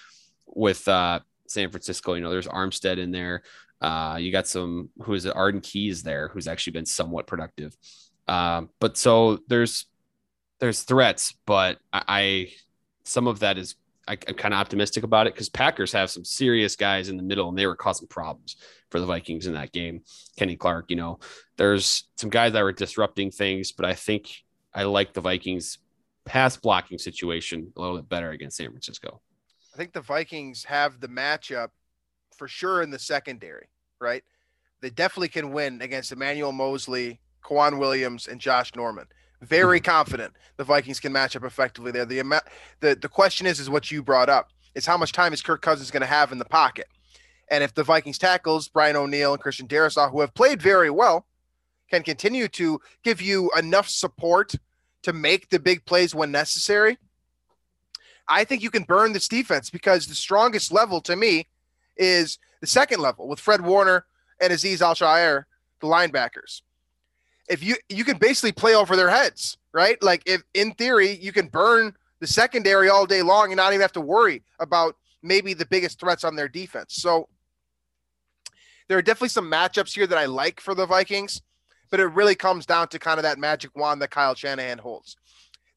[0.45, 2.13] with uh, San Francisco.
[2.13, 3.41] You know, there's Armstead in there.
[3.81, 5.35] Uh, you got some who is it?
[5.35, 7.75] Arden Keys there, who's actually been somewhat productive.
[8.27, 9.87] Um, but so there's
[10.59, 12.51] there's threats, but I, I
[13.03, 13.75] some of that is
[14.07, 17.23] I, am kind of optimistic about it because Packers have some serious guys in the
[17.23, 18.55] middle and they were causing problems
[18.89, 20.01] for the Vikings in that game.
[20.37, 21.19] Kenny Clark, you know,
[21.57, 24.29] there's some guys that were disrupting things, but I think
[24.73, 25.79] I like the Vikings
[26.25, 29.21] pass blocking situation a little bit better against San Francisco.
[29.73, 31.69] I think the Vikings have the matchup
[32.35, 33.67] for sure in the secondary,
[33.99, 34.23] right?
[34.81, 39.07] They definitely can win against Emmanuel Moseley, K'Waun Williams, and Josh Norman.
[39.41, 42.05] Very confident the Vikings can match up effectively there.
[42.05, 42.41] The
[42.79, 45.61] the the question is is what you brought up is how much time is Kirk
[45.61, 46.87] Cousins going to have in the pocket,
[47.49, 51.25] and if the Vikings tackles Brian O'Neill and Christian Darrisaw, who have played very well,
[51.89, 54.55] can continue to give you enough support
[55.03, 56.97] to make the big plays when necessary.
[58.27, 61.47] I think you can burn this defense because the strongest level to me
[61.95, 64.05] is the second level with Fred Warner
[64.41, 65.45] and Azeez Al-Shaair,
[65.79, 66.61] the linebackers
[67.47, 70.01] if you you can basically play over their heads, right?
[70.01, 73.81] Like if in theory you can burn the secondary all day long and not even
[73.81, 76.95] have to worry about maybe the biggest threats on their defense.
[76.95, 77.27] So
[78.87, 81.41] there are definitely some matchups here that I like for the Vikings,
[81.89, 85.17] but it really comes down to kind of that magic wand that Kyle Shanahan holds.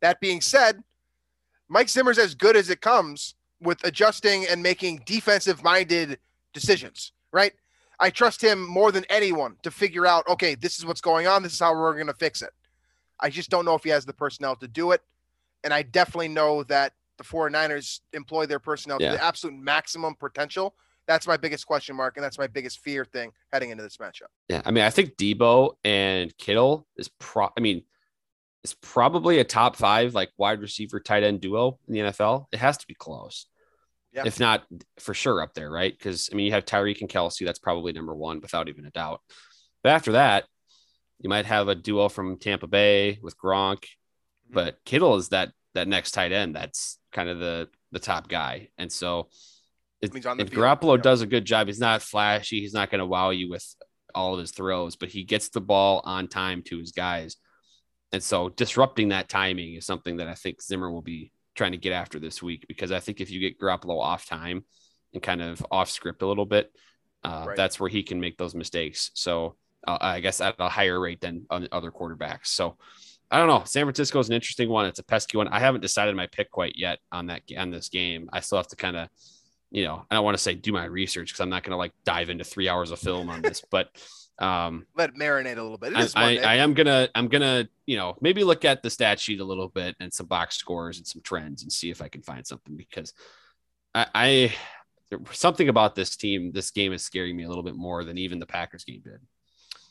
[0.00, 0.82] That being said,
[1.68, 6.18] Mike Zimmer's as good as it comes with adjusting and making defensive minded
[6.52, 7.52] decisions, right?
[8.00, 11.42] I trust him more than anyone to figure out, okay, this is what's going on.
[11.42, 12.50] This is how we're going to fix it.
[13.20, 15.02] I just don't know if he has the personnel to do it.
[15.62, 19.12] And I definitely know that the 49ers employ their personnel Yeah.
[19.12, 20.74] to the absolute maximum potential.
[21.06, 22.16] That's my biggest question mark.
[22.16, 24.28] And that's my biggest fear thing heading into this matchup.
[24.48, 27.48] Yeah, I mean, I think Deebo and Kittle is pro.
[27.54, 27.82] I mean,
[28.64, 32.46] it's probably a top five like wide receiver tight end duo in the NFL.
[32.52, 33.46] It has to be close,
[34.12, 34.24] Yeah.
[34.26, 34.64] if not
[34.98, 35.96] for sure up there, right?
[35.96, 37.44] Because I mean, you have Tyreek and Kelce.
[37.44, 39.20] That's probably number one without even a doubt.
[39.82, 40.46] But after that,
[41.20, 44.54] you might have a duo from Tampa Bay with Gronk, mm-hmm.
[44.54, 46.56] but Kittle is that that next tight end.
[46.56, 49.28] That's kind of the the top guy, and so.
[50.02, 50.08] On
[50.40, 51.02] if field, Garoppolo yeah.
[51.02, 52.60] does a good job, he's not flashy.
[52.60, 53.62] He's not going to wow you with
[54.14, 57.36] all of his throws, but he gets the ball on time to his guys.
[58.12, 61.78] And so disrupting that timing is something that I think Zimmer will be trying to
[61.78, 64.64] get after this week because I think if you get Garoppolo off time
[65.12, 66.72] and kind of off script a little bit,
[67.22, 67.56] uh, Right.
[67.56, 69.10] that's where he can make those mistakes.
[69.12, 72.46] So uh, I guess at a higher rate than other quarterbacks.
[72.46, 72.78] So
[73.30, 73.62] I don't know.
[73.66, 74.86] San Francisco is an interesting one.
[74.86, 75.48] It's a pesky one.
[75.48, 78.30] I haven't decided my pick quite yet on that on this game.
[78.32, 79.08] I still have to kind of,
[79.70, 81.76] you know, I don't want to say do my research because I'm not going to
[81.76, 83.90] like dive into three hours of film on this, but
[84.40, 85.92] um, Let it marinate a little bit.
[85.92, 89.20] It I, I, I am gonna I'm gonna you know maybe look at the stat
[89.20, 92.08] sheet a little bit and some box scores and some trends and see if I
[92.08, 93.12] can find something because
[93.94, 94.54] I, I
[95.32, 98.38] something about this team this game is scaring me a little bit more than even
[98.38, 99.20] the Packers game did.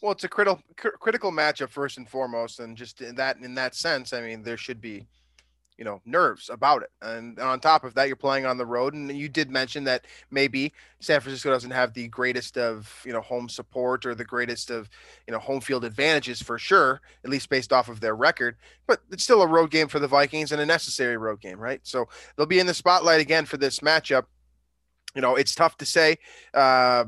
[0.02, 3.54] Well, it's a critical cr- critical matchup first and foremost, and just in that in
[3.56, 5.08] that sense, I mean, there should be,
[5.80, 6.90] you know, nerves about it.
[7.02, 10.06] And on top of that, you're playing on the road, and you did mention that
[10.30, 14.72] maybe San Francisco doesn't have the greatest of you know home support or the greatest
[14.72, 14.90] of
[15.26, 18.58] you know home field advantages for sure, at least based off of their record.
[18.88, 21.80] But it's still a road game for the Vikings and a necessary road game, right?
[21.84, 24.26] So they'll be in the spotlight again for this matchup.
[25.16, 26.18] You know, it's tough to say.
[26.54, 27.06] Uh,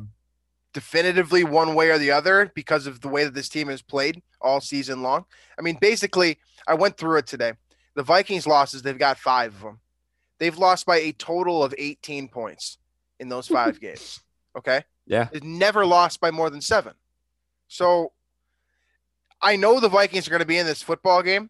[0.73, 4.21] definitively one way or the other because of the way that this team has played
[4.39, 5.25] all season long.
[5.59, 7.51] I mean, basically, I went through it today.
[7.95, 9.79] The Vikings losses, they've got five of them.
[10.39, 12.77] They've lost by a total of 18 points
[13.19, 14.21] in those five games.
[14.57, 14.83] Okay.
[15.05, 15.27] Yeah.
[15.31, 16.93] They've never lost by more than seven.
[17.67, 18.11] So
[19.41, 21.49] I know the Vikings are going to be in this football game.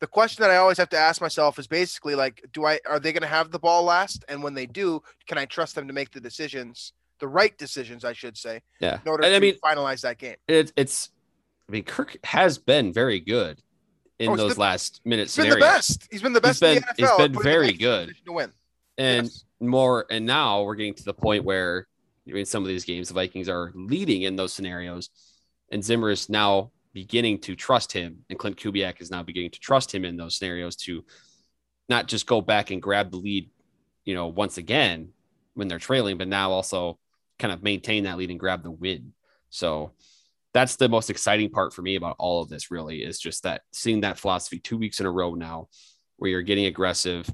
[0.00, 3.00] The question that I always have to ask myself is basically like, do I are
[3.00, 4.24] they going to have the ball last?
[4.28, 8.04] And when they do, can I trust them to make the decisions, the right decisions,
[8.04, 10.36] I should say, Yeah, in order and to I mean finalize that game?
[10.48, 11.10] it, it's
[11.68, 13.62] I mean Kirk has been very good
[14.18, 16.08] in Oh, those been- last minute He's been the best.
[16.10, 17.18] He's been the best He's in been- the NFL.
[17.18, 18.14] he's been very good.
[18.26, 18.52] To win.
[18.98, 19.44] and Yes.
[19.60, 21.86] more and now we're getting to the point where
[22.26, 25.10] in some of these games the vikings are leading in those scenarios
[25.70, 29.60] and zimmer is now beginning to trust him and klint kubiak is now beginning to
[29.60, 31.04] trust him in those scenarios to
[31.90, 33.50] not just go back and grab the lead
[34.06, 35.12] you know once again
[35.54, 36.98] when they're trailing but now also
[37.38, 39.12] kind of maintain that lead and grab the win
[39.50, 39.92] so
[40.56, 43.60] that's the most exciting part for me about all of this really is just that
[43.72, 45.68] seeing that philosophy two weeks in a row now
[46.16, 47.28] where you're getting aggressive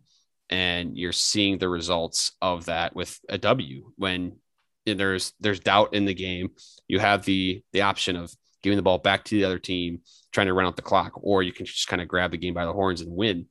[0.50, 4.36] and you're seeing the results of that with a W when
[4.84, 6.50] there's there's doubt in the game.
[6.88, 10.00] You have the the option of giving the ball back to the other team,
[10.32, 12.54] trying to run out the clock, or you can just kind of grab the game
[12.54, 13.46] by the horns and win.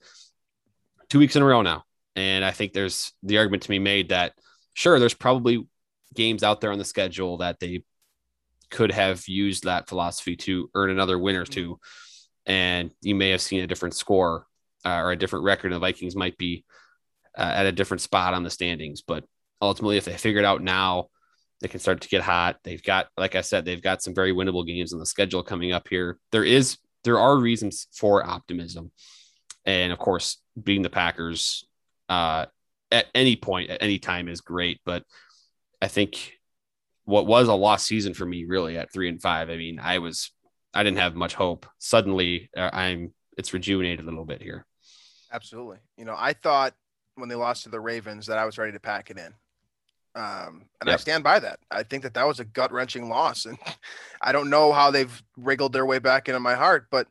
[1.10, 1.84] Two weeks in a row now,
[2.18, 4.34] and I think there's the argument to be made that
[4.74, 5.66] sure, there's probably
[6.14, 7.84] games out there on the schedule that they
[8.72, 11.80] could have used that philosophy to earn another win or two,
[12.46, 14.48] and you may have seen a different score
[14.86, 15.68] uh, or a different record.
[15.68, 16.66] And the Vikings might be
[17.38, 19.02] uh, at a different spot on the standings.
[19.02, 19.24] But
[19.62, 21.08] ultimately, if they figure it out now,
[21.60, 22.58] they can start to get hot.
[22.64, 25.72] They've got, like I said, they've got some very winnable games on the schedule coming
[25.72, 26.18] up here.
[26.32, 28.92] There is, there are reasons for optimism,
[29.66, 31.64] and of course, beating the Packers
[32.10, 32.48] uh,
[32.92, 34.82] at any point, at any time, is great.
[34.86, 35.04] But
[35.82, 36.34] I think
[37.06, 39.50] what was a lost season for me, really, at three and five.
[39.50, 40.32] I mean, I was,
[40.74, 41.66] I didn't have much hope.
[41.80, 44.66] Suddenly, uh, I'm, it's rejuvenated a little bit here.
[45.32, 45.78] Absolutely.
[45.98, 46.74] You know, I thought
[47.16, 49.34] when they lost to the Ravens that I was ready to pack it in.
[50.14, 51.60] Um, and I stand by that.
[51.70, 53.46] I think that that was a gut wrenching loss.
[53.46, 53.58] And
[54.22, 57.08] I don't know how they've wriggled their way back into my heart, but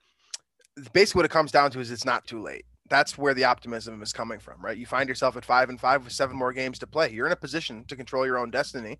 [0.93, 2.67] basically what it comes down to is it's not too late.
[2.89, 4.77] That's where the optimism is coming from, right?
[4.77, 7.11] You find yourself at five and five with seven more games to play.
[7.11, 8.99] You're in a position to control your own destiny.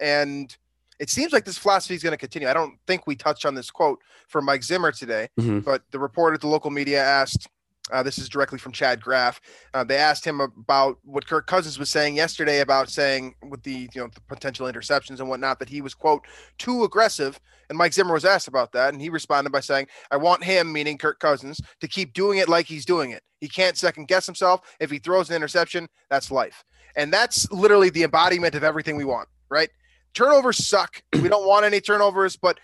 [0.00, 0.56] And
[1.00, 2.48] it seems like this philosophy is going to continue.
[2.48, 5.64] I don't think we touched on this quote from Mike Zimmer today, Mhm.
[5.64, 7.48] but the reporter at the local media asked,
[7.92, 9.40] uh, this is directly from Chad Graff.
[9.74, 13.90] Uh, they asked him about what Kirk Cousins was saying yesterday about saying with the
[13.92, 16.24] you know the potential interceptions and whatnot that he was quote
[16.58, 17.38] too aggressive.
[17.68, 20.72] And Mike Zimmer was asked about that, and he responded by saying, "I want him,
[20.72, 23.22] meaning Kirk Cousins, to keep doing it like he's doing it.
[23.40, 24.62] He can't second guess himself.
[24.80, 26.64] If he throws an interception, that's life."
[26.96, 29.70] And that's literally the embodiment of everything we want, right?
[30.14, 31.02] Turnovers suck.
[31.12, 32.58] we don't want any turnovers, but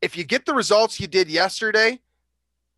[0.00, 2.00] if you get the results you did yesterday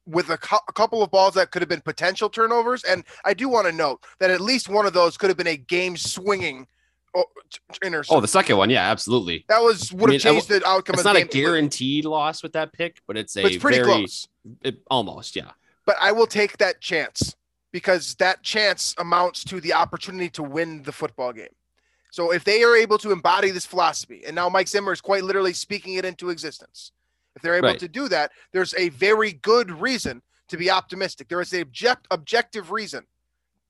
[0.07, 3.35] with a, cu- a couple of balls that could have been potential turnovers, and I
[3.35, 5.97] do want to note that at least one of those could have been a game
[5.97, 6.67] swinging
[7.15, 7.25] oh.
[7.85, 9.45] Uh, oh, the second one, yeah, absolutely.
[9.49, 11.27] that was would I have mean, I changed the outcome It's of the not a
[11.27, 14.29] guaranteed loss with that pick, but it's a But it's pretty very close.
[14.63, 15.51] it, almost, yeah.
[15.85, 17.37] But I will take that chance
[17.73, 21.49] because that chance amounts to the opportunity to win the football game.
[22.13, 25.25] So if they are able to embody this philosophy, and now Mike Zimmer is quite
[25.25, 26.93] literally speaking it into existence,
[27.35, 27.79] if they're able Right.
[27.79, 31.29] to do that, there's a very good reason to be optimistic.
[31.29, 33.07] There is a object, objective reason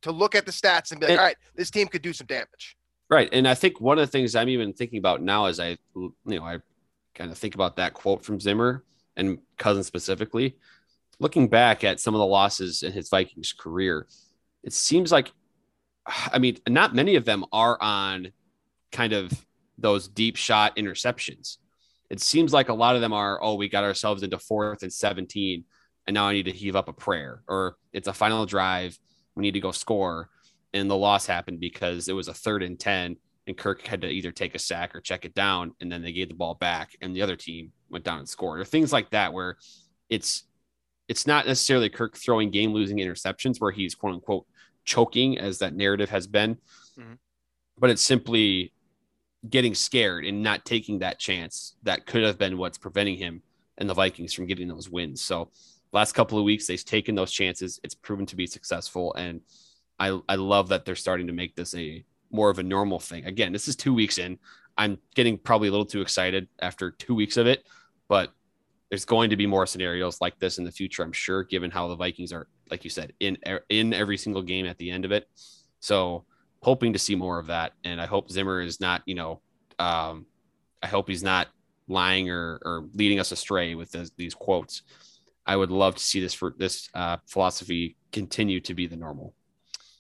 [0.03, 2.13] to look at the stats and be like, And- all right, this team could do
[2.13, 2.77] some damage.
[3.09, 3.29] Right.
[3.33, 6.13] And I think one of the things I'm even thinking about now is I, you
[6.25, 6.59] know, I
[7.15, 8.83] kind of think about that quote from Zimmer
[9.17, 10.57] and Cousins specifically.
[11.21, 14.09] Looking back at some of the losses in his Vikings career,
[14.65, 15.31] it seems like,
[16.33, 18.33] I mean, not many of them are on
[18.91, 19.33] kind of
[19.79, 21.57] those deep shot interceptions.
[22.11, 24.93] It seems like a lot of them are, oh, we got ourselves into fourth and
[24.93, 25.65] 17,
[26.07, 28.99] and now I need to heave up a prayer, or it's a final drive.
[29.35, 30.29] We need to go score
[30.75, 34.09] and the loss happened because it was a third and 10 and Kirk had to
[34.09, 36.97] either take a sack or check it down and then they gave the ball back
[37.01, 39.57] and the other team went down and scored or things like that where
[40.09, 40.45] it's
[41.09, 44.47] it's not necessarily Kirk throwing game losing interceptions where he's quote unquote
[44.85, 46.59] choking as that narrative has been
[46.99, 47.19] Mhm.
[47.79, 48.73] but it's simply
[49.49, 53.43] getting scared and not taking that chance that could have been what's preventing him
[53.79, 55.51] and the Vikings from getting those wins so
[55.93, 59.41] last couple of weeks they've taken those chances it's proven to be successful and
[59.99, 63.27] I, I love that they're starting to make this a more of a normal thing.
[63.27, 64.39] Again, this is two weeks in.
[64.77, 67.65] I'm getting probably a little too excited after two weeks of it,
[68.09, 68.33] but
[68.89, 71.87] there's going to be more scenarios like this in the future, I'm sure, given how
[71.89, 73.37] the Vikings are, like you said, in
[73.69, 75.29] in every single game at the end of it.
[75.79, 76.25] So
[76.63, 77.73] hoping to see more of that.
[77.85, 79.41] And I hope Zimmer is not, you know,
[79.79, 80.27] um,
[80.83, 81.49] I hope he's not
[81.87, 84.83] lying or, or leading us astray with this, these quotes.
[85.45, 89.35] I would love to see this for this uh, philosophy continue to be the normal.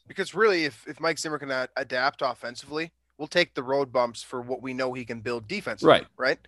[0.08, 4.40] Because really, if, if Mike Zimmer can adapt offensively, we'll take the road bumps for
[4.40, 5.90] what we know he can build defensively.
[5.90, 6.06] Right.
[6.16, 6.38] Right.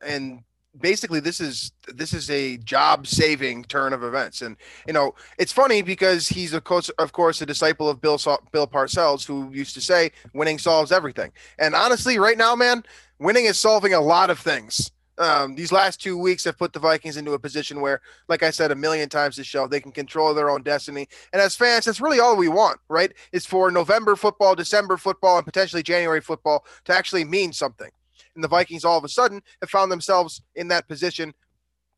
[0.00, 0.44] And
[0.80, 4.42] basically this is this is a job saving turn of events.
[4.42, 4.56] And
[4.86, 8.18] you know it's funny because he's of course of course a disciple of bill
[8.52, 11.32] bill parcells who used to say winning solves everything.
[11.58, 12.84] And honestly right now man
[13.18, 14.90] winning is solving a lot of things.
[15.18, 18.50] Um, these last two weeks have put the vikings into a position where like i
[18.50, 21.08] said a million times this show they can control their own destiny.
[21.32, 23.12] And as fans that's really all we want right?
[23.32, 27.90] Is for november football december football and potentially january football to actually mean something
[28.38, 31.34] and the Vikings all of a sudden have found themselves in that position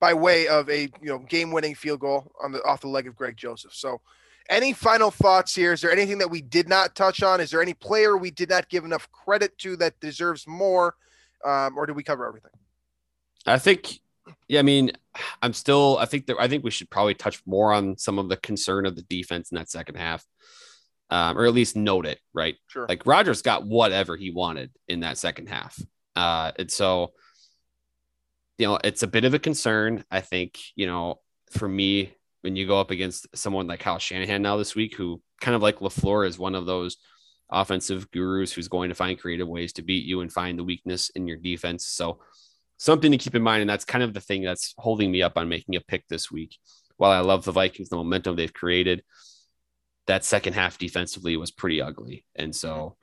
[0.01, 3.15] by way of a you know game-winning field goal on the off the leg of
[3.15, 3.75] Greg Joseph.
[3.75, 4.01] So,
[4.49, 5.75] any final thoughts here?
[5.75, 7.43] Is there anything that we did not touch on?
[7.43, 10.95] Is there any player we did not give enough credit to that deserves more,
[11.45, 12.53] um, or did we cover everything?
[13.47, 14.01] I think,
[14.49, 14.93] yeah, I mean,
[15.43, 18.31] I'm still, I think that, I think we should probably touch more on some of
[18.31, 20.25] the concern of the defense in that second half,
[21.11, 22.57] um, or at least note it, right?
[22.69, 22.87] Sure.
[22.89, 25.79] Like Rodgers got whatever he wanted in that second half.
[26.21, 27.13] Uh, and so,
[28.59, 30.05] you know, it's a bit of a concern.
[30.11, 32.13] I think, you know, for me,
[32.43, 35.63] when you go up against someone like Kyle Shanahan now this week, who kind of
[35.63, 36.99] like LaFleur is one of those
[37.51, 41.09] offensive gurus who's going to find creative ways to beat you and find the weakness
[41.11, 41.87] in your defense.
[41.87, 42.21] So,
[42.77, 43.63] something to keep in mind.
[43.63, 46.31] And that's kind of the thing that's holding me up on making a pick this
[46.31, 46.59] week.
[46.99, 49.03] While I love the Vikings, the momentum they've created,
[50.07, 52.27] that second half defensively was pretty ugly.
[52.35, 52.97] And so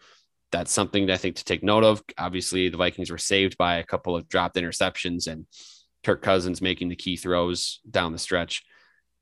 [0.52, 2.04] that's something that I think to take note of.
[2.18, 5.46] Obviously, the Vikings were saved by a couple of dropped interceptions and
[6.04, 8.64] Kirk Cousins making the key throws down the stretch.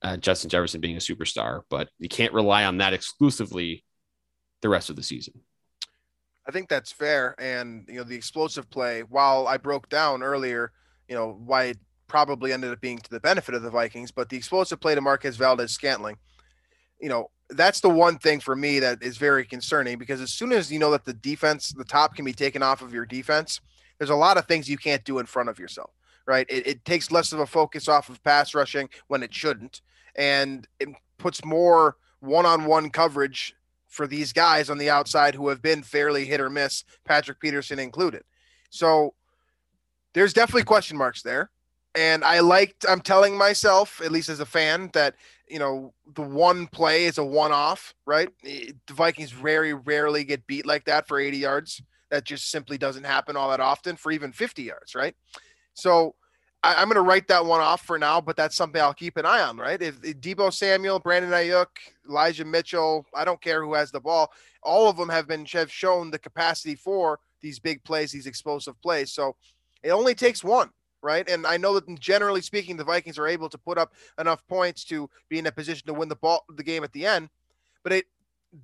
[0.02, 3.84] Uh, Justin Jefferson being a superstar, but you can't rely on that exclusively
[4.62, 5.34] the rest of the season.
[6.48, 7.34] I think that's fair.
[7.40, 10.72] And you know, the explosive play, while I broke down earlier,
[11.08, 14.30] you know, why it probably ended up being to the benefit of the Vikings, but
[14.30, 16.18] the explosive play to Marquez Valdes-Scantling,
[17.00, 20.52] you know, that's the one thing for me that is very concerning because as soon
[20.52, 23.62] as you know that the defense, the top can be taken off of your defense,
[23.98, 25.92] there's a lot of things you can't do in front of yourself,
[26.26, 26.48] right?
[26.50, 29.82] It, it takes less of a focus off of pass rushing when it shouldn't,
[30.16, 33.56] and it puts more one-on-one coverage
[33.88, 37.80] for these guys on the outside who have been fairly hit or miss, Patrick Peterson
[37.80, 38.24] included.
[38.70, 39.14] So
[40.14, 41.50] there's definitely question marks there.
[41.96, 45.16] And I liked, I'm telling myself, at least as a fan, that,
[45.48, 48.30] you know, the one play is a one off, right?
[48.46, 51.82] Eh, the Vikings very rarely get beat like that for 80 yards.
[52.12, 55.16] That just simply doesn't happen all that often for even 50 yards, right?
[55.74, 56.16] So
[56.64, 59.18] I, I'm going to write that one off for now, but that's something I'll keep
[59.18, 59.82] an eye on, right?
[59.82, 61.68] If, if Deebo Samuel, Brandon Aiyuk,
[62.10, 64.32] Elijah Mitchell, I don't care who has the ball,
[64.64, 68.82] all of them have been have shown the capacity for these big plays, these explosive
[68.82, 69.14] plays.
[69.14, 69.36] So
[69.84, 70.72] it only takes one,
[71.06, 71.30] right?
[71.30, 74.84] And I know that generally speaking, the Vikings are able to put up enough points
[74.86, 77.30] to be in a position to win the ball the game at the end.
[77.84, 78.06] But it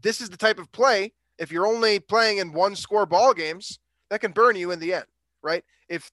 [0.02, 3.80] this is the type of play if you're only playing in one score ball games
[4.10, 5.06] that can burn you in the end,
[5.44, 5.64] right?
[5.88, 6.12] If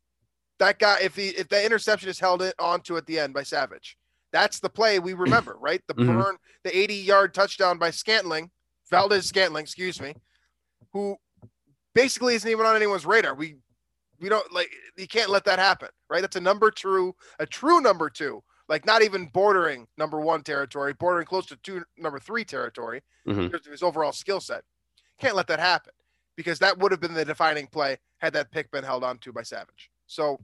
[0.58, 3.96] that guy, if the if the interception is held onto at the end by Savage,
[4.30, 5.82] that's the play we remember, right?
[5.88, 6.06] The Mhm.
[6.06, 8.50] burn, the 80 yard touchdown by Scantling,
[8.90, 10.14] Valdes-Scantling, excuse me,
[10.92, 11.16] who
[11.94, 13.34] basically isn't even on anyone's radar.
[13.34, 13.56] We
[14.20, 16.20] we don't like you can't let that happen, right?
[16.20, 20.92] That's a number two, a true number two, like not even bordering number one territory,
[20.94, 23.50] bordering close to two number three territory Mhm.
[23.50, 24.64] because of his overall skill set.
[25.18, 25.92] Can't let that happen
[26.36, 29.32] because that would have been the defining play had that pick been held on to
[29.32, 29.90] by Savage.
[30.06, 30.38] So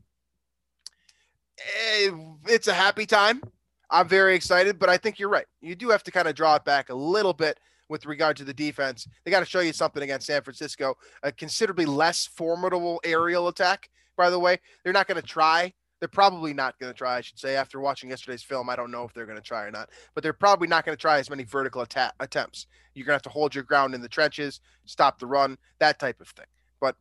[1.59, 2.11] eh,
[2.47, 3.43] it's a happy time.
[3.91, 5.47] I'm very excited, but I think you're right.
[5.61, 7.59] You do have to kind of draw it back a little bit
[7.95, 9.07] with regard to the defense.
[9.25, 13.89] They got to show you something against San Francisco, a considerably less formidable aerial attack.
[14.17, 15.73] By the way, they're not going to try.
[16.01, 17.55] They're probably not going to try, I should say.
[17.55, 20.25] After watching yesterday's film, I don't know if they're going to try or not, but
[20.25, 22.67] they're probably not going to try as many vertical attack attempts.
[22.95, 26.01] You're going to have to hold your ground in the trenches, stop the run, that
[26.01, 26.47] type of thing.
[26.81, 26.97] But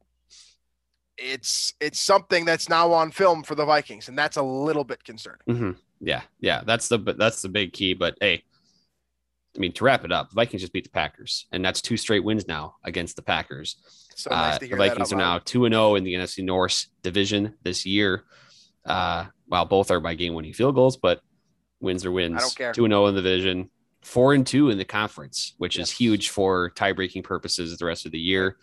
[1.17, 5.03] it's it's something that's now on film for the Vikings, and that's a little bit
[5.03, 5.41] concerning.
[5.47, 7.95] hmm Yeah, yeah, that's the that's the big key.
[7.95, 8.43] But hey,
[9.55, 11.97] I mean to wrap it up, the Vikings just beat the Packers, and that's two
[11.97, 13.77] straight wins now against the Packers.
[14.15, 17.55] So nice Uh, the Vikings are now two and zero in the NFC North division
[17.63, 18.23] this year.
[18.85, 21.21] Uh, while both are by game winning field goals, but
[21.79, 22.35] wins are wins.
[22.37, 22.73] I don't care.
[22.73, 23.69] Two and zero in the division,
[24.01, 28.05] four and two in the conference, which is huge for tie breaking purposes the rest
[28.05, 28.57] of the year.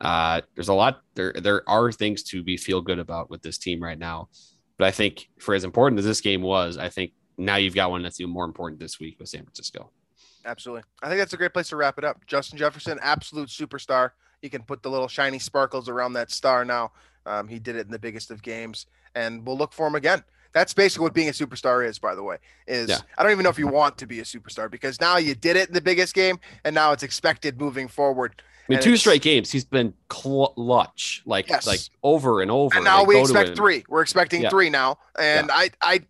[0.00, 1.34] Uh, there's a lot there.
[1.34, 4.28] There are things to be feel good about with this team right now,
[4.78, 7.90] but I think for as important as this game was, I think now you've got
[7.90, 9.90] one that's even more important this week with San Francisco.
[10.44, 10.82] Absolutely.
[11.02, 12.26] I think that's a great place to wrap it up.
[12.26, 14.12] Justin Jefferson, absolute superstar.
[14.42, 16.92] You can put the little shiny sparkles around that star now.
[17.26, 20.24] Um, he did it in the biggest of games, and we'll look for him again.
[20.52, 22.38] That's basically what being a superstar is, by the way.
[22.66, 22.98] Is Yeah.
[23.18, 25.56] I don't even know if you want to be a superstar because now you did
[25.56, 28.42] it in the biggest game, and now it's expected moving forward.
[28.68, 31.66] I mean, two straight games, he's been clutch, like Yes.
[31.66, 32.76] like over and over.
[32.76, 33.84] And now we expect three.
[33.88, 34.50] We're expecting Yeah.
[34.50, 36.02] three now, and I I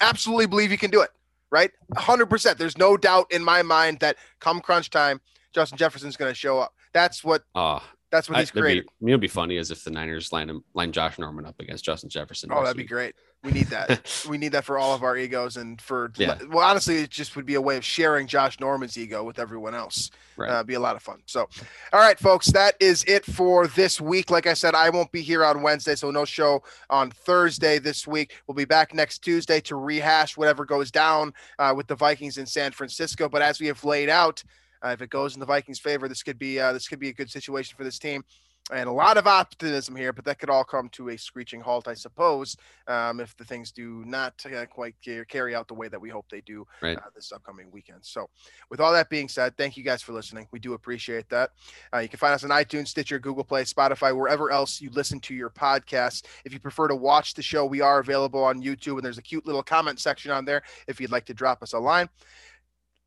[0.00, 1.10] absolutely believe you can do it.
[1.52, 2.58] Right, hundred percent.
[2.58, 5.20] There's no doubt in my mind that come crunch time,
[5.52, 6.72] Justin Jefferson's going to show up.
[6.94, 7.78] That's what Uh,
[8.10, 8.80] that's what I, he's that'd be.
[8.80, 11.60] I mean, it'd be funny as if the Niners line him, line Josh Norman up
[11.60, 12.50] against Justin Jefferson.
[12.52, 13.14] Oh, that'd be great.
[13.44, 14.24] We need that.
[14.28, 16.38] we need that for all of our egos and for Yeah.
[16.48, 19.74] well, honestly, it just would be a way of sharing Josh Norman's ego with everyone
[19.74, 20.10] else.
[20.36, 20.48] Right.
[20.50, 21.22] Uh, be a lot of fun.
[21.26, 21.48] So,
[21.92, 24.30] all right, folks, that is it for this week.
[24.30, 28.06] Like I said, I won't be here on Wednesday, so no show on Thursday this
[28.06, 28.34] week.
[28.46, 32.46] We'll be back next Tuesday to rehash whatever goes down uh, with the Vikings in
[32.46, 33.28] San Francisco.
[33.28, 34.42] But as we have laid out,
[34.84, 37.08] uh, if it goes in the Vikings' favor, this could be uh, this could be
[37.08, 38.24] a good situation for this team.
[38.70, 41.88] And a lot of optimism here, but that could all come to a screeching halt,
[41.88, 42.56] I suppose,
[42.86, 44.94] um, if the things do not uh, quite
[45.28, 46.96] carry out the way that we hope they do Right.
[46.96, 47.98] uh, this upcoming weekend.
[48.02, 48.30] So,
[48.70, 50.46] with all that being said, thank you guys for listening.
[50.52, 51.50] We do appreciate that.
[51.92, 55.18] Uh, you can find us on iTunes, Stitcher, Google Play, Spotify, wherever else you listen
[55.20, 56.22] to your podcasts.
[56.44, 59.22] If you prefer to watch the show, we are available on YouTube, and there's a
[59.22, 62.08] cute little comment section on there if you'd like to drop us a line.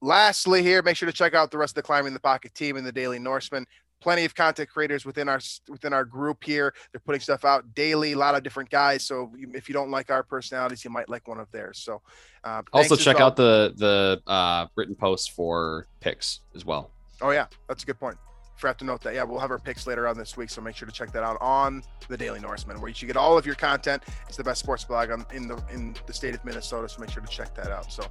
[0.02, 2.76] Lastly, here, make sure to check out the rest of the Climbing the Pocket team
[2.76, 3.66] and the Daily Norseman.
[4.06, 6.76] Plenty of content creators within our within our group here.
[6.92, 8.12] They're putting stuff out daily.
[8.12, 9.04] A lot of different guys.
[9.04, 11.80] So if you don't like our personalities, you might like one of theirs.
[11.80, 12.04] So
[12.44, 13.26] uh, Also, check well.
[13.26, 16.92] out the the uh, written post for picks as well.
[17.20, 18.16] Oh yeah, that's a good point.
[18.58, 19.16] Forgot to note that.
[19.16, 21.24] Yeah, we'll have our picks later on this week, so make sure to check that
[21.24, 24.04] out on the Daily Norseman, where you should get all of your content.
[24.28, 27.10] It's the best sports blog on, in the in the state of Minnesota, so make
[27.10, 27.92] sure to check that out.
[27.92, 28.06] So,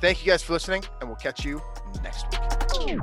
[0.00, 1.60] thank you guys for listening, and we'll catch you
[2.02, 2.24] next
[2.86, 3.00] week.